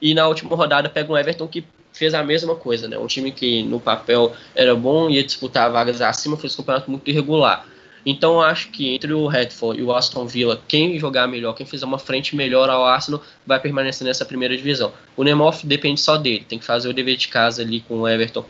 [0.00, 2.96] E na última rodada pega um Everton que fez a mesma coisa, né?
[2.96, 7.08] Um time que no papel era bom, ia disputar vagas acima, fez um campeonato muito
[7.10, 7.66] irregular.
[8.06, 11.84] Então acho que entre o Redford e o Aston Villa, quem jogar melhor, quem fizer
[11.84, 14.92] uma frente melhor ao Arsenal, vai permanecer nessa primeira divisão.
[15.16, 18.08] O Nemoff depende só dele, tem que fazer o dever de casa ali com o
[18.08, 18.44] Everton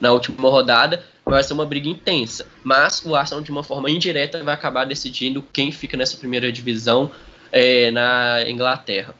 [0.00, 2.46] na última rodada, vai ser uma briga intensa.
[2.62, 7.10] Mas o Arsenal, de uma forma indireta, vai acabar decidindo quem fica nessa primeira divisão
[7.50, 9.14] é, na Inglaterra.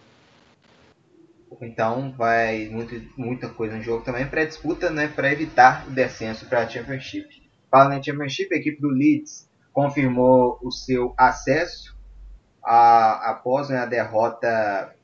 [1.61, 6.47] Então vai muito, muita coisa no jogo também para disputa, né, para evitar o descenso
[6.47, 7.43] para a Championship.
[7.71, 11.97] Falando em Championship, a equipe do Leeds confirmou o seu acesso
[12.63, 14.95] a, após né, a derrota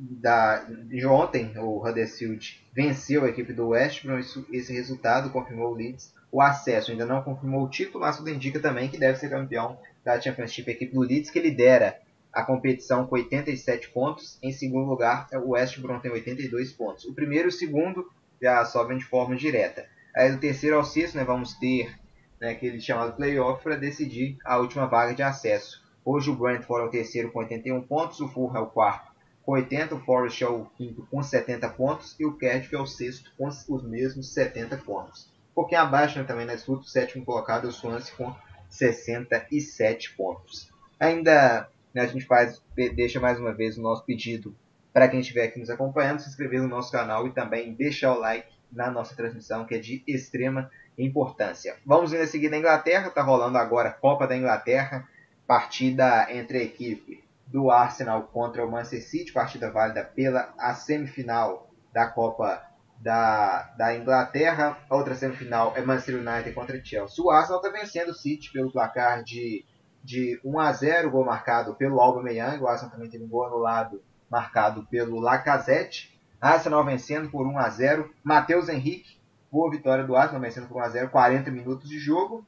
[0.00, 1.52] da, de ontem.
[1.58, 4.18] O Huddersfield venceu a equipe do West Brom.
[4.18, 6.90] Isso, esse resultado confirmou o Leeds o acesso.
[6.90, 10.70] Ainda não confirmou o título, mas tudo indica também que deve ser campeão da Championship.
[10.70, 12.00] A equipe do Leeds que lidera
[12.32, 14.38] a competição com 87 pontos.
[14.42, 17.04] Em segundo lugar, o West Brom tem 82 pontos.
[17.04, 19.86] O primeiro e o segundo já sobem de forma direta.
[20.16, 21.94] Aí do terceiro ao sexto, né, vamos ter
[22.40, 25.84] né, aquele chamado playoff para decidir a última vaga de acesso.
[26.04, 29.09] Hoje o Brentford é o terceiro com 81 pontos, o Fulham é o quarto
[29.50, 32.86] com 80, o Forest é o quinto com 70 pontos e o Cardiff é o
[32.86, 35.28] sexto com os mesmos 70 pontos.
[35.50, 38.32] Um pouquinho abaixo né, também na disputa, o sétimo colocado é o Swansea com
[38.68, 40.72] 67 pontos.
[41.00, 42.62] Ainda né, a gente faz,
[42.94, 44.54] deixa mais uma vez o nosso pedido
[44.92, 48.20] para quem estiver aqui nos acompanhando, se inscrever no nosso canal e também deixar o
[48.20, 51.74] like na nossa transmissão, que é de extrema importância.
[51.84, 55.08] Vamos ver a seguir na Inglaterra, está rolando agora a Copa da Inglaterra,
[55.44, 61.68] partida entre a equipe do Arsenal contra o Manchester City, partida válida pela a semifinal
[61.92, 62.62] da Copa
[63.00, 64.78] da, da Inglaterra.
[64.88, 67.24] A outra semifinal é Manchester United contra Chelsea.
[67.24, 69.64] O Arsenal está vencendo o City pelo placar de,
[70.04, 72.62] de 1 a 0, gol marcado pelo Aubameyang.
[72.62, 76.16] O Arsenal também teve um gol anulado marcado pelo Lacazette.
[76.40, 78.10] Arsenal vencendo por 1 a 0.
[78.22, 79.18] Matheus Henrique,
[79.50, 82.46] boa vitória do Arsenal vencendo por 1 a 0, 40 minutos de jogo.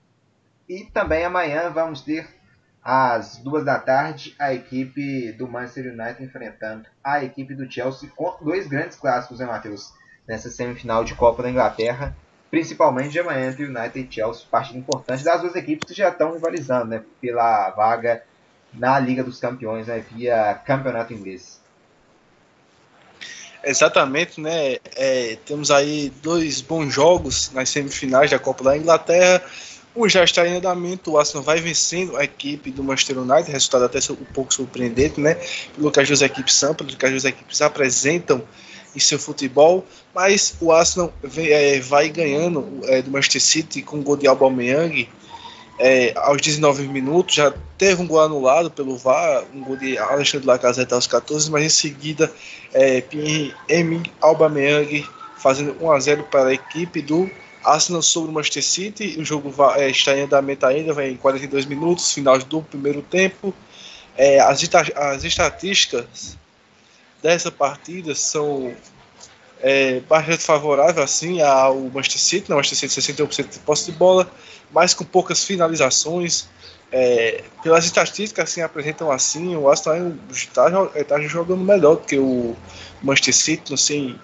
[0.68, 2.41] E também amanhã vamos ter
[2.84, 8.36] às duas da tarde a equipe do Manchester United enfrentando a equipe do Chelsea com
[8.42, 9.92] dois grandes clássicos, né, Matheus?
[10.26, 12.14] Nessa semifinal de Copa da Inglaterra.
[12.50, 16.34] principalmente de amanhã entre United e Chelsea, partida importante das duas equipes que já estão
[16.34, 18.22] rivalizando né, pela vaga
[18.74, 21.62] na Liga dos Campeões né, via campeonato inglês.
[23.64, 24.76] Exatamente, né?
[24.96, 29.42] É, temos aí dois bons jogos nas semifinais da Copa da Inglaterra.
[29.94, 33.84] Um já está em andamento, o Arsenal vai vencendo a equipe do Manchester United, resultado
[33.84, 35.36] até um pouco surpreendente, né?
[35.76, 38.42] Pelo que as duas equipes são, pelo que as duas equipes apresentam
[38.96, 43.98] em seu futebol, mas o Arsenal vem, é, vai ganhando é, do Manchester City com
[43.98, 45.08] o gol de Aubameyang
[45.78, 50.46] é, aos 19 minutos, já teve um gol anulado pelo VAR, um gol de Alexandre
[50.46, 52.32] Lacazette aos 14, mas em seguida
[52.72, 57.28] é, Pierre-Emile Aubameyang fazendo 1 a 0 para a equipe do
[57.64, 61.16] Arsenal sobre o Manchester City, o jogo vai, é, está em andamento ainda, vai em
[61.16, 63.54] 42 minutos, final do primeiro tempo.
[64.16, 64.62] É, as,
[64.94, 66.36] as estatísticas
[67.22, 68.74] dessa partida são
[69.60, 72.56] é, bastante favoráveis assim ao Manchester City, né?
[72.56, 74.30] Manchester City 61% de posse de bola,
[74.72, 76.48] mas com poucas finalizações.
[76.94, 80.70] É, pelas estatísticas assim apresentam assim, o Aston está
[81.08, 82.54] tá jogando melhor do que o
[83.02, 84.14] Manchester City, sei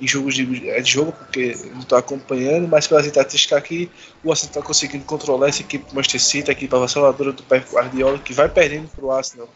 [0.00, 3.90] em jogos de, é de jogo, porque não estou acompanhando, mas pelas estatísticas aqui,
[4.22, 7.66] o Arsenal está conseguindo controlar essa equipe do Manchester City, a equipe avassaladora do Pep
[7.72, 9.48] Guardiola, que vai perdendo para o Arsenal.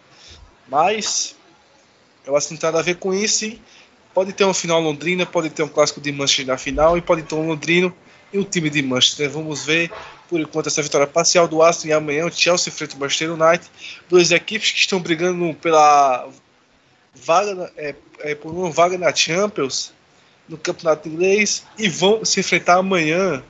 [0.68, 1.36] Mas
[2.36, 3.44] acho que não tem nada a ver com isso.
[3.44, 3.60] E
[4.14, 7.22] pode ter um final londrina, pode ter um clássico de Manchester na final e pode
[7.22, 7.94] ter um londrino
[8.32, 9.30] e um time de Manchester.
[9.30, 9.90] Vamos ver
[10.28, 13.70] por enquanto essa vitória parcial do Aston e amanhã o Chelsea enfrenta o Manchester United.
[14.08, 16.28] Duas equipes que estão brigando pela
[17.14, 19.92] vaga é, é, por uma vaga na Champions
[20.50, 23.42] no campeonato inglês e vão se enfrentar amanhã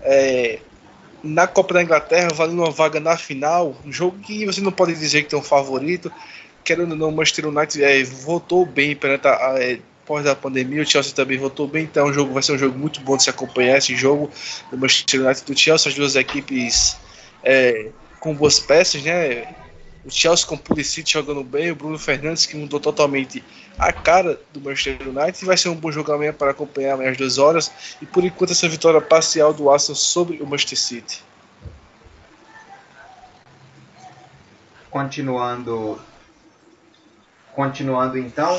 [0.00, 0.58] é,
[1.22, 3.76] na Copa da Inglaterra, valendo uma vaga na final.
[3.84, 6.10] Um jogo que você não pode dizer que tem um favorito
[6.64, 9.78] querendo ou não, o Manchester United é, voltou bem perante a, é,
[10.30, 13.00] a pandemia, o Chelsea também voltou bem, então o jogo vai ser um jogo muito
[13.00, 14.30] bom de se acompanhar esse jogo
[14.70, 16.96] do Manchester United e do Chelsea, as duas equipes
[17.42, 17.88] é,
[18.20, 19.54] com boas peças, né?
[20.04, 23.44] O Chelsea com o Pulisic jogando bem, o Bruno Fernandes que mudou totalmente
[23.78, 25.44] a cara do Manchester United.
[25.44, 27.96] Vai ser um bom jogo amanhã para acompanhar amanhã às duas horas.
[28.00, 31.22] E por enquanto essa vitória parcial do Arsenal sobre o Manchester City.
[34.90, 36.00] Continuando
[37.52, 38.58] Continuando então,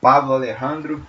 [0.00, 1.06] Pablo Alejandro.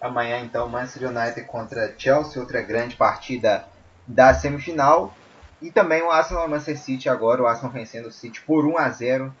[0.00, 3.66] Amanhã então Manchester United contra Chelsea, outra grande partida
[4.06, 5.16] da semifinal.
[5.60, 8.88] E também o Arsenal Manchester City agora, o Arsenal vencendo o City por 1 a
[8.90, 9.34] 0.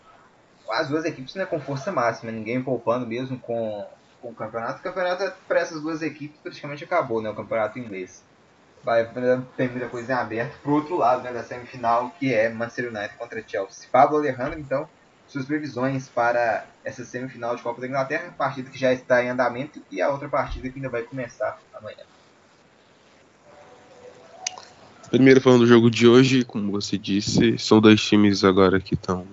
[0.70, 3.86] As duas equipes né, com força máxima, ninguém poupando mesmo com,
[4.20, 4.80] com o campeonato.
[4.80, 8.24] O campeonato para essas duas equipes praticamente acabou, né, o campeonato inglês.
[8.82, 9.04] Vai
[9.56, 13.16] ter muita coisa em aberto pro outro lado né, da semifinal, que é Manchester United
[13.16, 13.88] contra Chelsea.
[13.90, 14.88] Pablo Alejandro, então,
[15.26, 19.82] suas previsões para essa semifinal de Copa da Inglaterra, partida que já está em andamento
[19.90, 22.04] e a outra partida que ainda vai começar amanhã.
[25.10, 29.26] Primeiro falando do jogo de hoje, como você disse, são dois times agora que estão.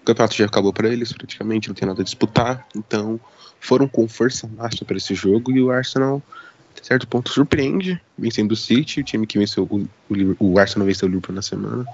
[0.00, 3.20] O campeonato já acabou para eles, praticamente, não tem nada a disputar, então
[3.60, 6.22] foram com força máxima para esse jogo e o Arsenal,
[6.80, 10.86] a certo ponto, surpreende, vencendo o City, o time que venceu o, o, o Arsenal
[10.86, 11.84] venceu o Liverpool na semana.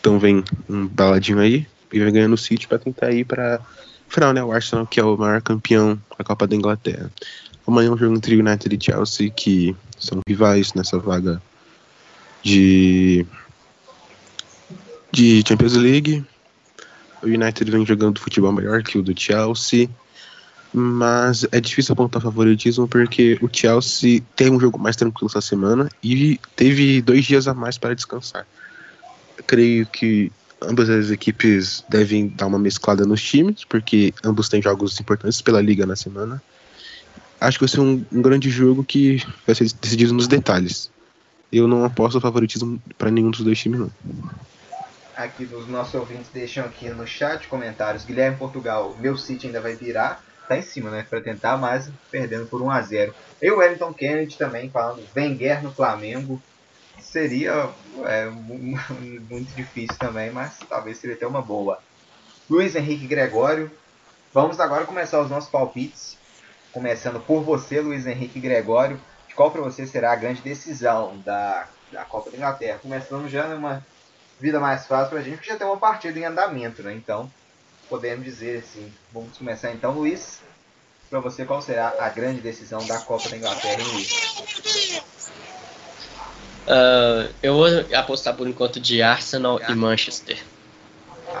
[0.00, 3.60] Então vem um baladinho aí, e vai ganhando o City para tentar ir para
[4.08, 4.42] final, né?
[4.42, 7.10] O Arsenal, que é o maior campeão da Copa da Inglaterra.
[7.66, 11.40] Amanhã é um jogo entre United e Chelsea, que são rivais nessa vaga
[12.46, 13.26] de,
[15.10, 16.24] de Champions League.
[17.20, 19.90] O United vem jogando futebol melhor que o do Chelsea,
[20.72, 25.88] mas é difícil apontar favoritismo porque o Chelsea tem um jogo mais tranquilo essa semana
[26.02, 28.46] e teve dois dias a mais para descansar.
[29.36, 30.30] Eu creio que
[30.62, 35.60] ambas as equipes devem dar uma mesclada nos times, porque ambos têm jogos importantes pela
[35.60, 36.40] liga na semana.
[37.40, 40.90] Acho que vai ser um, um grande jogo que vai ser decidido nos detalhes.
[41.52, 43.90] Eu não aposto favoritismo para nenhum dos dois times, não.
[45.14, 48.04] Aqui dos nossos ouvintes deixam aqui no chat comentários.
[48.04, 50.22] Guilherme Portugal, meu City ainda vai virar.
[50.48, 51.04] Tá em cima, né?
[51.08, 55.62] Para tentar, mas perdendo por 1 a 0 E o Wellington Kennedy também falando Wenger
[55.62, 56.40] no Flamengo
[57.00, 57.70] seria
[58.04, 61.78] é, muito difícil também, mas talvez seria até uma boa.
[62.48, 63.70] Luiz Henrique Gregório.
[64.32, 66.16] Vamos agora começar os nossos palpites.
[66.72, 69.00] Começando por você, Luiz Henrique Gregório.
[69.36, 72.78] Qual para você será a grande decisão da, da Copa da Inglaterra?
[72.80, 73.84] Começando já numa
[74.40, 76.94] vida mais fácil para a gente, porque já tem uma partida em andamento, né?
[76.94, 77.30] Então,
[77.86, 78.90] podemos dizer assim.
[79.12, 80.40] Vamos começar então, Luiz.
[81.10, 85.30] Para você, qual será a grande decisão da Copa da Inglaterra, hein, Luiz?
[86.66, 90.42] Uh, eu vou apostar por enquanto de Arsenal e Manchester.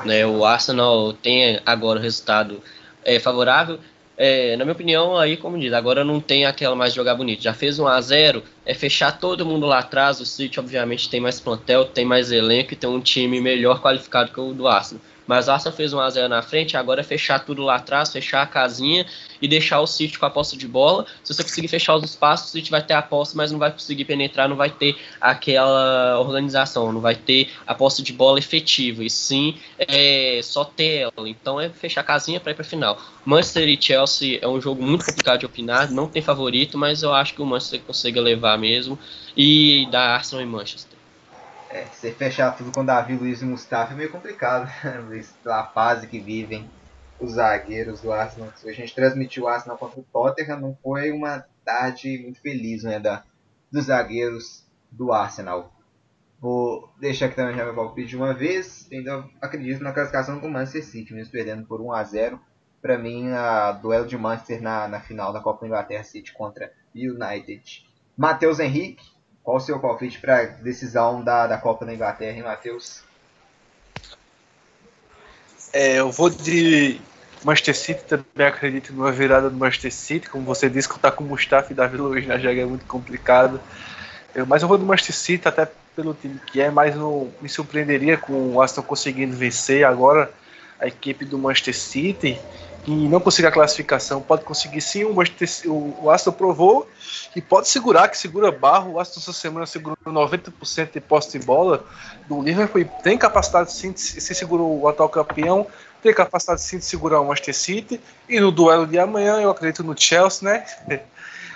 [0.04, 2.62] Né, o Arsenal tem agora o resultado
[3.02, 3.80] é, favorável
[4.16, 7.42] é, na minha opinião, aí, como diz, agora não tem aquela mais jogar bonito.
[7.42, 10.20] Já fez um a 0 é fechar todo mundo lá atrás.
[10.20, 14.32] O City, obviamente, tem mais plantel, tem mais elenco e tem um time melhor qualificado
[14.32, 15.02] que o do Arsenal.
[15.26, 18.12] Mas o Arsenal fez um a 0 na frente, agora é fechar tudo lá atrás,
[18.12, 19.06] fechar a casinha
[19.40, 21.06] e deixar o City com a posse de bola.
[21.22, 23.70] Se você conseguir fechar os espaços, o City vai ter a posse, mas não vai
[23.70, 29.04] conseguir penetrar, não vai ter aquela organização, não vai ter a posse de bola efetiva,
[29.04, 31.28] e sim é, só ter ela.
[31.28, 33.00] Então é fechar a casinha para ir para final.
[33.24, 37.12] Manchester e Chelsea é um jogo muito complicado de opinar, não tem favorito, mas eu
[37.12, 38.98] acho que o Manchester consegue levar mesmo
[39.36, 40.95] e da Arsenal e Manchester.
[41.76, 44.66] É, você fechar tudo com Davi, Luiz e Mustafa é meio complicado,
[45.44, 46.66] pela fase que vivem
[47.20, 48.50] os zagueiros do Arsenal.
[48.64, 52.98] A gente transmitiu o Arsenal contra o Tottenham, não foi uma tarde muito feliz né,
[52.98, 53.24] da,
[53.70, 55.70] dos zagueiros do Arsenal.
[56.40, 58.88] Vou deixar aqui também já meu palpite de uma vez.
[58.90, 62.40] Ainda acredito na classificação do Manchester City, mesmo perdendo por 1 a 0
[62.80, 67.86] Para mim, a duelo de Manchester na, na final da Copa Inglaterra City contra United.
[68.16, 69.15] Matheus Henrique,
[69.46, 73.00] qual o seu palpite para decisão da, da Copa da Inglaterra, hein, Matheus?
[75.72, 77.00] É, eu vou de
[77.44, 80.28] Manchester City, também acredito numa virada do Manchester City.
[80.28, 83.60] Como você disse, contar com o Mustafa e Davi Luiz na jaga é muito complicado.
[84.34, 87.48] Eu, mas eu vou do Manchester City, até pelo time que é, mas não me
[87.48, 90.28] surpreenderia com o Aston conseguindo vencer agora
[90.80, 92.36] a equipe do Manchester City
[92.86, 95.02] e não conseguir a classificação, pode conseguir sim.
[95.04, 96.88] O, o Aston provou
[97.34, 98.92] e pode segurar, que segura barro.
[98.92, 101.84] O Aston essa semana segurou 90% de posse de bola
[102.28, 102.84] do Liverpool.
[103.02, 105.66] Tem capacidade sim, se segurou o atual campeão,
[106.00, 108.00] tem capacidade sim de segurar o Manchester City.
[108.28, 110.64] E no duelo de amanhã, eu acredito no Chelsea, né?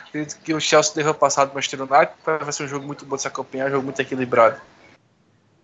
[0.09, 2.13] acredito que o Chelsea deva passar do Manchester United.
[2.25, 4.61] Vai ser um jogo muito bom de se acompanhar, um jogo muito equilibrado.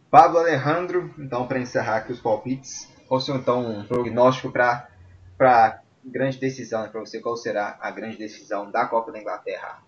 [0.08, 4.88] Pablo Alejandro, então, para encerrar aqui os palpites, ou se então um prognóstico para
[5.36, 9.82] para grande decisão, né, para você, qual será a grande decisão da Copa da Inglaterra?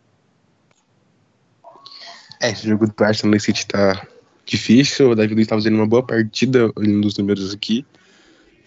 [2.41, 4.07] É, esse jogo do Arsenal City tá
[4.45, 5.11] difícil.
[5.11, 7.85] O David Luiz tá fazendo uma boa partida, olhando os números aqui.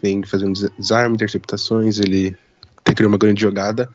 [0.01, 2.35] Vem fazendo desarme, interceptações, ele
[2.83, 3.89] tem criado uma grande jogada.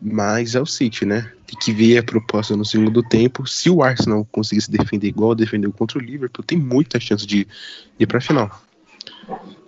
[0.00, 1.30] Mas é o City, né?
[1.46, 3.46] Tem que ver a proposta no segundo tempo.
[3.46, 7.46] Se o Arsenal conseguir se defender igual defendeu contra o Liverpool, tem muita chance de
[7.98, 8.50] ir pra final.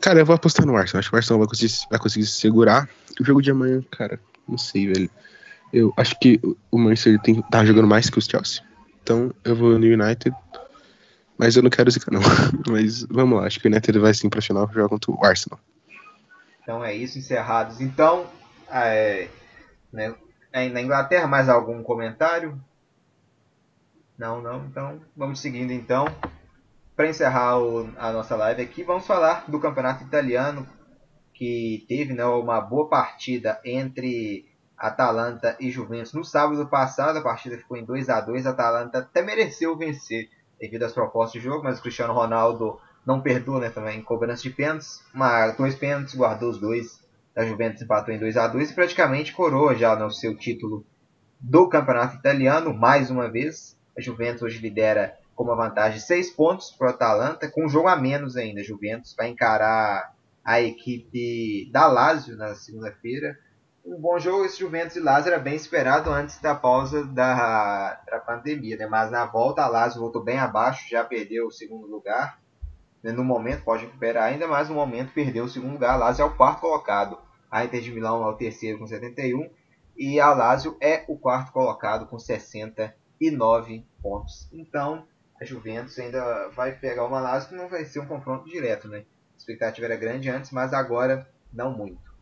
[0.04, 0.98] Cara, eu vou apostar no Arsenal.
[0.98, 2.86] Acho que o Arsenal vai conseguir, vai conseguir se segurar.
[3.18, 5.10] O jogo de amanhã, cara, não sei, velho.
[5.72, 6.38] Eu acho que
[6.70, 8.62] o Manchester tem, tá jogando mais que os Chelsea.
[9.02, 10.36] Então eu vou no United.
[11.38, 12.20] Mas eu não quero zicar, não.
[12.70, 15.58] Mas vamos lá, acho que o United vai sim pra final jogar contra o Arsenal.
[16.62, 17.80] Então é isso, encerrados.
[17.80, 18.26] Então,
[18.70, 19.28] é,
[19.90, 20.14] né,
[20.52, 22.60] na Inglaterra, mais algum comentário?
[24.18, 24.66] Não, não.
[24.66, 26.04] Então, vamos seguindo então
[26.96, 30.66] para encerrar o, a nossa live aqui, vamos falar do campeonato italiano,
[31.32, 34.46] que teve né, uma boa partida entre
[34.78, 37.18] Atalanta e Juventus no sábado passado.
[37.18, 40.28] A partida ficou em 2 a 2 A Atalanta até mereceu vencer
[40.60, 44.44] devido às propostas de jogo, mas o Cristiano Ronaldo não perdoa né, também em cobrança
[44.44, 45.02] de pênaltis.
[45.12, 47.02] Mas dois pênaltis, guardou os dois.
[47.36, 50.86] A Juventus empatou em 2 a 2 e praticamente coroa já no seu título
[51.40, 53.76] do campeonato italiano mais uma vez.
[53.98, 57.68] A Juventus hoje lidera com uma vantagem de 6 pontos para o Atalanta, com um
[57.68, 58.62] jogo a menos ainda.
[58.62, 60.14] Juventus vai encarar
[60.44, 63.38] a equipe da Lazio na segunda-feira.
[63.84, 68.18] Um bom jogo, esse Juventus e Lazio era bem esperado antes da pausa da, da
[68.18, 68.86] pandemia, né?
[68.86, 72.38] mas na volta a Lazio voltou bem abaixo, já perdeu o segundo lugar.
[73.02, 75.94] No momento, pode recuperar ainda, mas no momento perdeu o segundo lugar.
[75.94, 77.18] A Lazio é o quarto colocado.
[77.50, 79.50] A Inter de Milão é o terceiro com 71
[79.96, 84.48] e a Lazio é o quarto colocado com 69 pontos.
[84.52, 85.06] Então,
[85.40, 88.98] a Juventus ainda vai pegar uma Lazio que não vai ser um confronto direto, né?
[88.98, 92.14] A expectativa era grande antes, mas agora não muito.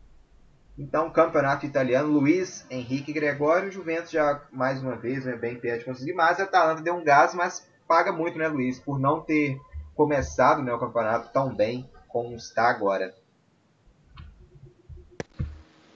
[0.77, 5.85] Então, campeonato italiano, Luiz Henrique Gregório, Juventus já mais uma vez né, bem perto de
[5.85, 9.59] conseguir, mas a Atalanta deu um gás, mas paga muito, né, Luiz, por não ter
[9.95, 13.13] começado né, o campeonato tão bem como está agora.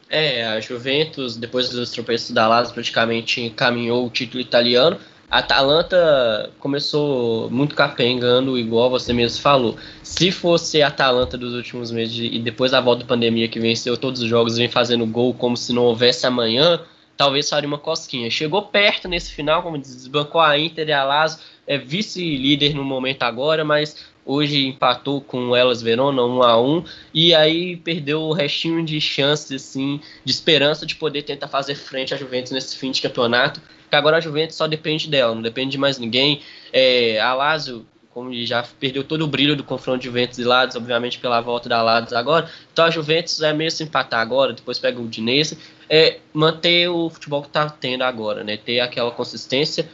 [0.09, 4.99] É, a Juventus, depois dos tropeços da Lazio, praticamente encaminhou o título italiano.
[5.29, 9.75] A Atalanta começou muito capengando, igual você mesmo falou.
[10.01, 13.97] Se fosse a Atalanta dos últimos meses e depois da volta da pandemia que venceu
[13.97, 16.79] todos os jogos vem fazendo gol como se não houvesse amanhã,
[17.17, 18.31] talvez faria uma cosquinha.
[18.31, 23.23] Chegou perto nesse final, como desbancou a Inter e a Lazio, é vice-líder no momento
[23.23, 28.83] agora, mas hoje empatou com Elas Verona 1 a 1 e aí perdeu o restinho
[28.85, 33.01] de chances assim, de esperança de poder tentar fazer frente à Juventus nesse fim de
[33.01, 33.59] campeonato
[33.89, 36.41] que agora a Juventus só depende dela, não depende de mais ninguém.
[36.71, 37.85] É, a Lazio,
[38.17, 41.69] como já perdeu todo o brilho do confronto de Juventus e Lados, obviamente pela volta
[41.69, 42.49] da Lados agora.
[42.73, 45.57] Então a Juventus é meio se empatar agora, depois pega o Udinese,
[45.89, 48.57] é manter o futebol que está tendo agora, né?
[48.57, 49.87] Ter aquela consistência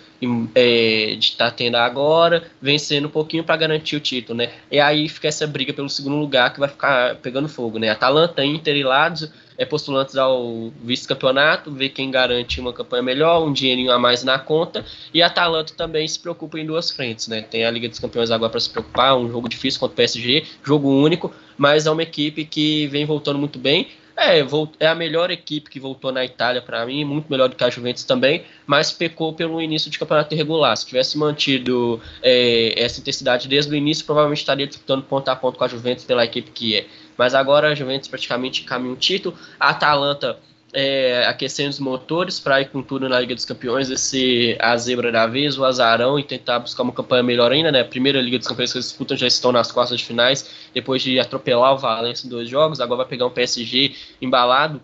[0.56, 4.52] é, de estar tá tendo agora, vencendo um pouquinho para garantir o título, né?
[4.72, 7.90] E aí fica essa briga pelo segundo lugar que vai ficar pegando fogo, né?
[7.90, 13.54] Atalanta, Inter e Lazio é postulantes ao vice-campeonato, ver quem garante uma campanha melhor, um
[13.54, 17.42] dinheirinho a mais na conta, e a Atalanta também se preocupa em duas frentes, né?
[17.42, 20.46] Tem a Liga dos Campeões agora para se preocupar, um jogo difícil contra o PSG,
[20.64, 24.40] jogo único, mas é uma equipe que vem voltando muito bem, é,
[24.80, 27.70] é a melhor equipe que voltou na Itália para mim, muito melhor do que a
[27.70, 30.76] Juventus também, mas pecou pelo início de campeonato irregular.
[30.78, 35.58] Se tivesse mantido é, essa intensidade desde o início, provavelmente estaria disputando ponto a ponto
[35.58, 36.86] com a Juventus pela equipe que é.
[37.18, 39.38] Mas agora a Juventus praticamente caminha um título.
[39.60, 40.38] A Atalanta
[40.74, 44.76] é, aquecendo os motores para ir com tudo na Liga dos Campeões e ser a
[44.76, 47.84] zebra da vez, o azarão e tentar buscar uma campanha melhor ainda, né?
[47.84, 51.20] Primeira Liga dos Campeões que eles disputam já estão nas quartas de finais, depois de
[51.20, 54.82] atropelar o Valencia em dois jogos, agora vai pegar um PSG embalado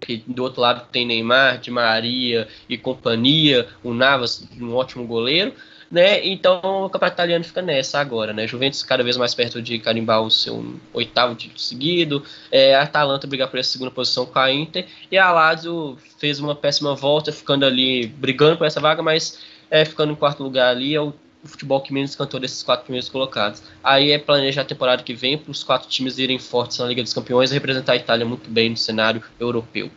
[0.00, 5.52] que do outro lado tem Neymar, Di Maria e companhia, o Navas, um ótimo goleiro,
[5.90, 6.24] né?
[6.26, 8.46] Então o campeonato italiano fica nessa agora, né?
[8.46, 13.26] Juventus cada vez mais perto de carimbar o seu oitavo título seguido, é, a Atalanta
[13.26, 17.32] brigar por essa segunda posição com a Inter e a Lazio fez uma péssima volta,
[17.32, 21.12] ficando ali brigando por essa vaga, mas é, ficando em quarto lugar ali é o
[21.42, 23.62] o futebol que menos cantou desses quatro primeiros colocados.
[23.82, 27.02] Aí é planejar a temporada que vem para os quatro times irem fortes na Liga
[27.02, 29.90] dos Campeões e representar a Itália muito bem no cenário europeu.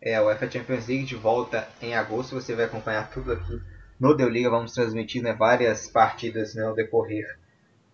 [0.00, 3.60] É, a UEFA Champions League de volta em agosto, você vai acompanhar tudo aqui
[3.98, 4.50] no Deu Liga.
[4.50, 7.38] Vamos transmitir né, várias partidas né, decorrer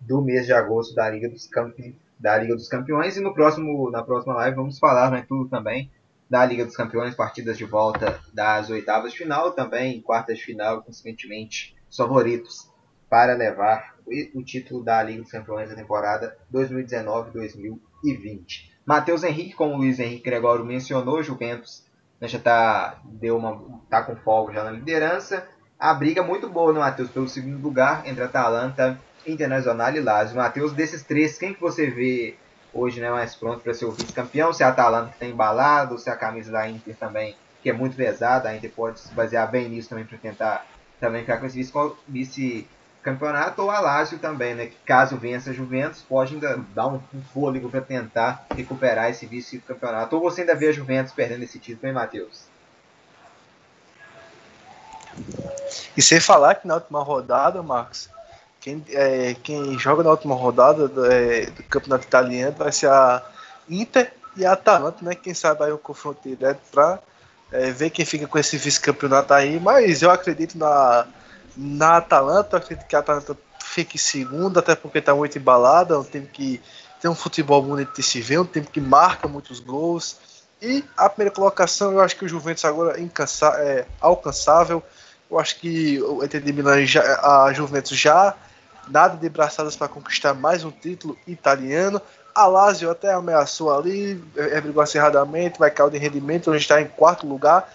[0.01, 1.97] do mês de agosto da Liga dos, Campe...
[2.19, 3.17] da Liga dos Campeões.
[3.17, 5.91] E no próximo, na próxima live vamos falar né, tudo também
[6.29, 10.83] da Liga dos Campeões, partidas de volta das oitavas de final, também quartas de final,
[10.83, 12.71] consequentemente favoritos
[13.09, 13.95] para levar
[14.35, 18.71] o título da Liga dos Campeões da temporada 2019-2020.
[18.85, 21.87] Matheus Henrique, como o Luiz Henrique Gregório mencionou, Juventus
[22.21, 23.01] né, já está
[23.89, 25.49] tá com folga já na liderança.
[25.85, 30.35] A briga muito boa, né, Matheus, pelo segundo lugar entre Atalanta, Internacional e Lazio.
[30.35, 32.39] Matheus, desses três, quem que você vê
[32.73, 34.51] hoje né, mais pronto para ser o vice-campeão?
[34.51, 38.49] Se a Atalanta está embalado, se a camisa da Inter também, que é muito pesada,
[38.49, 40.67] a Inter pode se basear bem nisso também para tentar
[40.99, 41.71] também ficar com esse
[42.09, 44.69] vice-campeonato, ou a Lazio também, né?
[44.69, 49.27] Que caso vença a Juventus, pode ainda dar um, um fôlego para tentar recuperar esse
[49.27, 50.17] vice-campeonato.
[50.17, 52.54] Ou você ainda vê a Juventus perdendo esse título, hein, Matheus?
[55.97, 58.09] E sem falar que na última rodada, Marcos,
[58.61, 63.23] quem, é, quem joga na última rodada do, é, do, campeonato italiano vai ser a
[63.69, 65.15] Inter e a Atalanta, né?
[65.15, 66.99] Quem sabe aí um confronto direto para
[67.53, 71.07] é, ver quem fica com esse vice-campeonato aí, mas eu acredito na,
[71.57, 75.95] na Atalanta, eu acredito que a Atalanta fique em segundo, até porque está muito embalada,
[75.95, 76.61] é um time que
[77.01, 80.17] tem um futebol bonito de se ver, um time que marca muitos gols.
[80.63, 83.05] E a primeira colocação, eu acho que o Juventus agora é,
[83.59, 84.83] é alcançável.
[85.31, 88.35] Eu acho que o Inter de Milan, já, a Juventus já
[88.89, 92.01] nada de braçadas para conquistar mais um título italiano.
[92.35, 96.81] A Lazio até ameaçou ali, é, é, brigou acirradamente, vai cair de rendimento, onde está
[96.81, 97.73] em quarto lugar.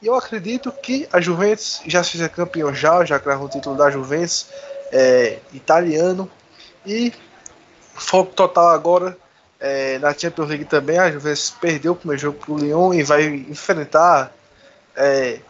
[0.00, 3.76] E eu acredito que a Juventus já se fizer campeão já, já cravou o título
[3.76, 4.46] da Juventus
[4.92, 6.30] é, italiano.
[6.86, 7.12] E
[7.94, 9.16] foco total agora
[9.58, 10.98] é, na Champions League também.
[10.98, 14.32] A Juventus perdeu o primeiro jogo para o Lyon e vai enfrentar
[14.96, 15.40] é,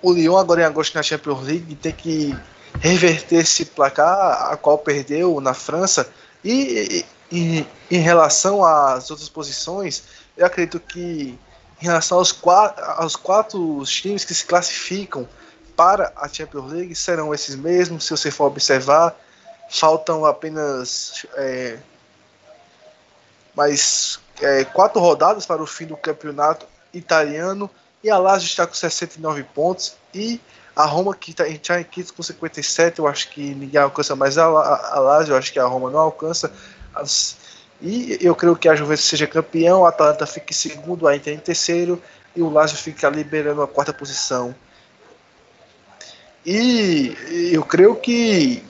[0.00, 2.36] o Lyon agora em agosto na Champions League tem que
[2.80, 6.08] reverter esse placar, a qual perdeu na França.
[6.44, 10.04] E, e em relação às outras posições,
[10.36, 11.38] eu acredito que
[11.80, 15.28] em relação aos quatro, aos quatro times que se classificam
[15.76, 18.04] para a Champions League, serão esses mesmos.
[18.04, 19.16] Se você for observar,
[19.68, 21.78] faltam apenas é,
[23.54, 27.70] mais é, quatro rodadas para o fim do campeonato italiano.
[28.02, 29.96] E a Lazio está com 69 pontos.
[30.14, 30.40] E
[30.74, 34.38] a Roma, que está tá em quinto com 57, eu acho que ninguém alcança mais
[34.38, 36.52] a, a, a Lazio, eu acho que a Roma não alcança.
[36.94, 37.36] As,
[37.80, 41.34] e eu creio que a Juventus seja campeão, a Atalanta fique em segundo, a Inter
[41.34, 42.00] em terceiro
[42.34, 44.54] e o Lazio fica liberando a quarta posição.
[46.46, 47.16] E
[47.52, 48.64] eu creio que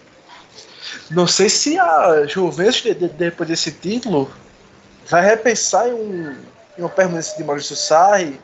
[1.11, 2.83] não sei se a Juventus
[3.16, 4.30] depois desse título
[5.09, 6.37] vai repensar em um,
[6.78, 8.41] em uma permanência de Maurício Sarri,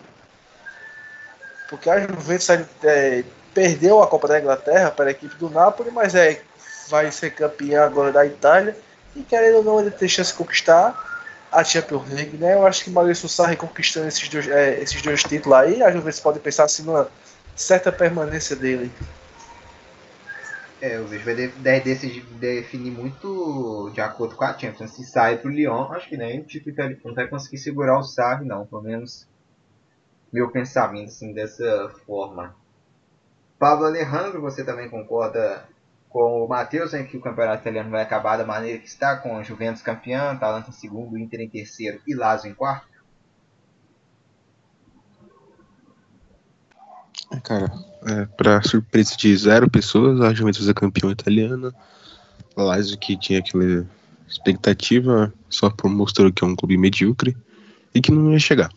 [1.68, 2.48] porque a Juventus
[2.82, 6.42] é, perdeu a Copa da Inglaterra para a equipe do Napoli, mas é
[6.88, 8.76] vai ser campeã agora da Itália
[9.14, 11.06] e querendo ou não ele tem chance de conquistar
[11.50, 12.54] a Champions League, né?
[12.54, 16.20] Eu acho que Maurício Sarri conquistando esses dois, é, esses dois títulos aí, a Juventus
[16.20, 17.08] pode pensar assim numa
[17.56, 18.90] certa permanência dele.
[20.80, 24.92] É, eu vejo vai de, de, de, definir muito de acordo com a Champions.
[24.92, 28.04] Se sai pro Lyon, acho que nem o título italiano não vai conseguir segurar o
[28.04, 28.64] Sarri, não.
[28.64, 29.26] Pelo menos
[30.33, 32.55] meu pensamento assim, dessa forma.
[33.59, 35.64] Pablo Alejandro, você também concorda
[36.09, 39.43] com o Matheus em que o campeonato italiano vai acabar da maneira que está, com
[39.43, 42.87] Juventus campeão, Atalanta em segundo, Inter em terceiro e Lazio em quarto?
[47.43, 47.70] Cara,
[48.07, 51.74] é, para surpresa de zero pessoas, a Juventus é campeão italiana.
[52.57, 53.87] Lazio que tinha aquela
[54.26, 57.37] expectativa só mostrou que é um clube medíocre
[57.95, 58.70] e que não ia chegar.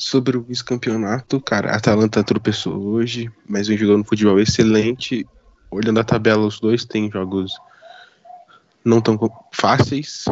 [0.00, 5.26] Sobre o vice-campeonato, cara, a Atalanta tropeçou hoje, mas vem jogando futebol excelente.
[5.72, 7.58] Olhando a tabela, os dois têm jogos
[8.84, 9.18] não tão
[9.50, 10.26] fáceis.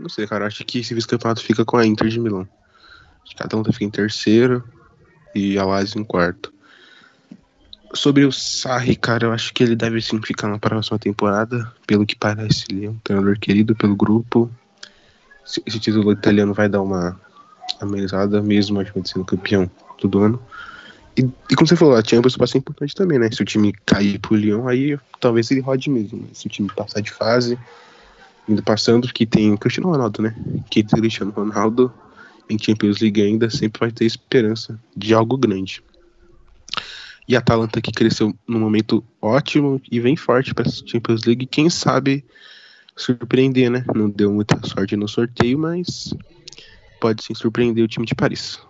[0.00, 2.48] Não sei, cara, acho que esse vice-campeonato fica com a Inter de Milão.
[3.22, 4.64] Acho que a Atalanta fica em terceiro
[5.34, 6.50] e a Lazio em quarto.
[7.92, 11.70] Sobre o Sarri, cara, eu acho que ele deve sim ficar na próxima temporada.
[11.86, 14.50] Pelo que parece, ele é um treinador querido pelo grupo.
[15.44, 17.20] Esse título italiano vai dar uma
[17.80, 20.42] amenizada mesmo a gente sendo campeão todo ano.
[21.16, 23.28] E, e, como você falou, a Champions vai ser importante também, né?
[23.30, 26.26] Se o time cair pro Lyon, aí talvez ele rode mesmo.
[26.32, 27.58] Se o time passar de fase,
[28.48, 30.34] indo passando, que tem o Cristiano Ronaldo, né?
[30.70, 31.92] Que tem o Cristiano Ronaldo
[32.48, 35.82] em Champions League ainda sempre vai ter esperança de algo grande.
[37.28, 41.70] E a Atalanta que cresceu num momento ótimo e vem forte para Champions League, quem
[41.70, 42.24] sabe
[42.96, 43.84] surpreender, né?
[43.94, 46.12] Não deu muita sorte no sorteio, mas
[47.00, 48.60] pode sim surpreender o time de Paris.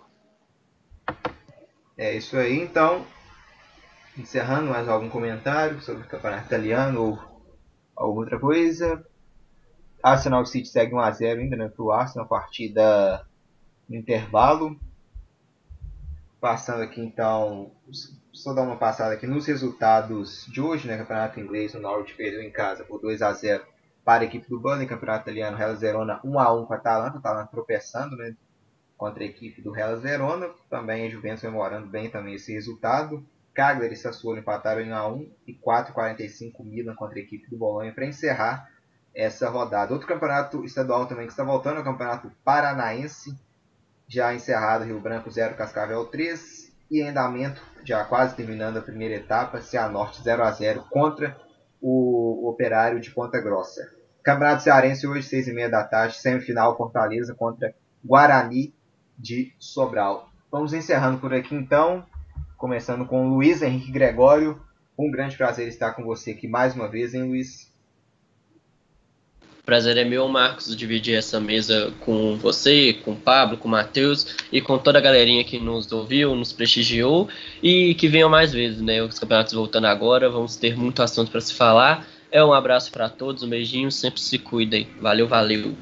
[1.97, 3.05] É isso aí, então.
[4.17, 7.19] Encerrando mais algum comentário sobre o campeonato italiano ou
[7.95, 9.05] alguma outra coisa.
[10.01, 13.25] Arsenal City segue 1x0 ainda né, para o Arsenal, partida
[13.87, 14.79] no intervalo.
[16.39, 17.71] Passando aqui então,
[18.31, 20.97] só dar uma passada aqui nos resultados de hoje, né?
[20.97, 23.63] Campeonato inglês, o Norwich perdeu em casa por 2 a 0
[24.03, 27.17] para a equipe do Burnley, campeonato italiano, Hellas Verona 1 a 1 com a Atalanta,
[27.17, 28.35] Atalanta tropeçando, né,
[28.97, 33.25] contra a equipe do Hellas Verona, também a Juventus comemorando bem também esse resultado.
[33.53, 37.57] Cagliari e Sassuolo empataram em 1 a 1 e 4:45 Milan contra a equipe do
[37.57, 38.69] Bolonha para encerrar
[39.13, 39.93] essa rodada.
[39.93, 43.37] Outro campeonato estadual também que está voltando é o campeonato paranaense,
[44.07, 49.15] já encerrado Rio Branco 0 Cascavel 3 e em andamento, já quase terminando a primeira
[49.15, 51.37] etapa, Cianorte 0 a 0 contra
[51.81, 53.81] o Operário de Ponta Grossa.
[54.23, 57.73] Campeonato Cearense hoje, 6 e meia da tarde, semifinal Fortaleza contra
[58.05, 58.73] Guarani
[59.17, 60.29] de Sobral.
[60.51, 62.05] Vamos encerrando por aqui então,
[62.57, 64.61] começando com Luiz Henrique Gregório.
[64.97, 67.70] Um grande prazer estar com você aqui mais uma vez, hein, Luiz?
[69.65, 74.35] Prazer é meu, Marcos, dividir essa mesa com você, com o Pablo, com o Matheus
[74.51, 77.29] e com toda a galerinha que nos ouviu, nos prestigiou
[77.61, 79.01] e que venham mais vezes, né?
[79.03, 82.07] Os campeonatos voltando agora, vamos ter muito assunto para se falar.
[82.31, 84.87] É um abraço para todos, um beijinho, sempre se cuidem.
[84.99, 85.75] Valeu, valeu.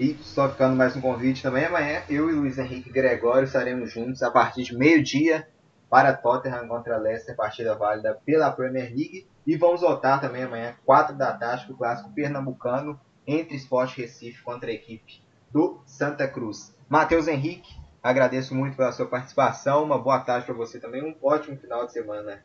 [0.00, 4.22] E só ficando mais um convite também, amanhã eu e Luiz Henrique Gregório estaremos juntos
[4.22, 5.46] a partir de meio-dia
[5.90, 9.26] para Tottenham contra Leicester, partida válida pela Premier League.
[9.46, 14.70] E vamos voltar também amanhã, 4 da tarde, o clássico pernambucano entre Sport Recife contra
[14.70, 15.20] a equipe
[15.50, 16.74] do Santa Cruz.
[16.88, 19.84] Matheus Henrique, agradeço muito pela sua participação.
[19.84, 21.02] Uma boa tarde para você também.
[21.02, 22.42] Um ótimo final de semana.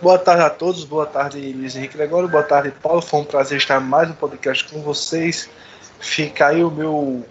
[0.00, 3.58] Boa tarde a todos, boa tarde Luiz Henrique Gregório, boa tarde Paulo, foi um prazer
[3.58, 5.48] estar mais um podcast com vocês.
[5.98, 7.24] Fica aí o meu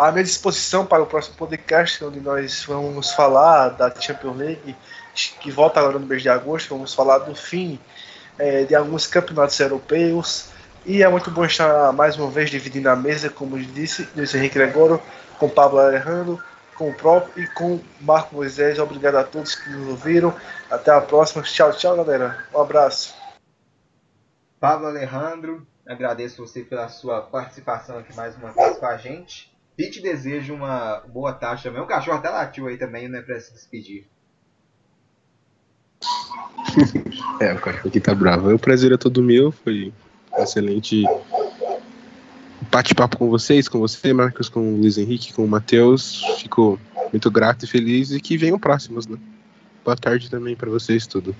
[0.00, 4.74] à minha disposição para o próximo podcast, onde nós vamos falar da Champions League,
[5.40, 6.70] que volta agora no mês de agosto.
[6.70, 7.78] Vamos falar do fim
[8.38, 10.48] é, de alguns campeonatos europeus.
[10.86, 14.54] E é muito bom estar mais uma vez dividindo a mesa, como disse, Luiz Henrique
[14.54, 15.02] Gregório,
[15.38, 16.42] com Pablo Alejandro,
[16.76, 18.78] com o próprio e com Marco Moisés.
[18.78, 20.34] Obrigado a todos que nos ouviram.
[20.70, 21.42] Até a próxima.
[21.42, 22.42] Tchau, tchau, galera.
[22.54, 23.14] Um abraço.
[24.58, 29.59] Pablo Alejandro, agradeço você pela sua participação aqui mais uma vez com a gente.
[29.80, 31.80] E te desejo uma boa tarde também.
[31.80, 34.06] O cachorro até latiu aí também, né, pra se despedir.
[37.40, 38.54] é, o cachorro aqui tá bravo.
[38.54, 39.90] O prazer é todo meu, foi
[40.36, 41.02] excelente
[42.70, 46.22] bate-papo com vocês, com você, Marcos, com o Luiz Henrique, com o Matheus.
[46.38, 46.78] Fico
[47.10, 49.16] muito grato e feliz e que venham próximos, né?
[49.82, 51.34] Boa tarde também para vocês, tudo.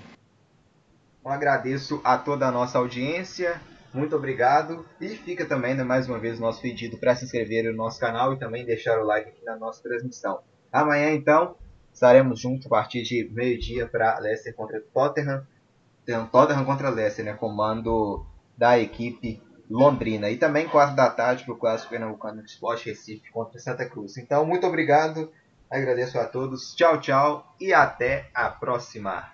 [1.22, 3.60] Eu agradeço a toda a nossa audiência.
[3.92, 4.86] Muito obrigado.
[5.00, 7.98] E fica também, né, mais uma vez, o nosso pedido para se inscrever no nosso
[7.98, 10.40] canal e também deixar o like aqui na nossa transmissão.
[10.72, 11.56] Amanhã, então,
[11.92, 15.46] estaremos juntos a partir de meio-dia para Leicester contra Tottenham.
[16.04, 18.24] Então, Tottenham contra Leicester, né, comando
[18.56, 20.30] da equipe Londrina.
[20.30, 24.16] E também 4 da tarde para o clássico pernambucano Sport Recife contra Santa Cruz.
[24.16, 25.30] Então, muito obrigado
[25.70, 26.74] Agradeço a todos.
[26.74, 29.32] Tchau, tchau e até a próxima.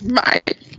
[0.00, 0.78] Bye.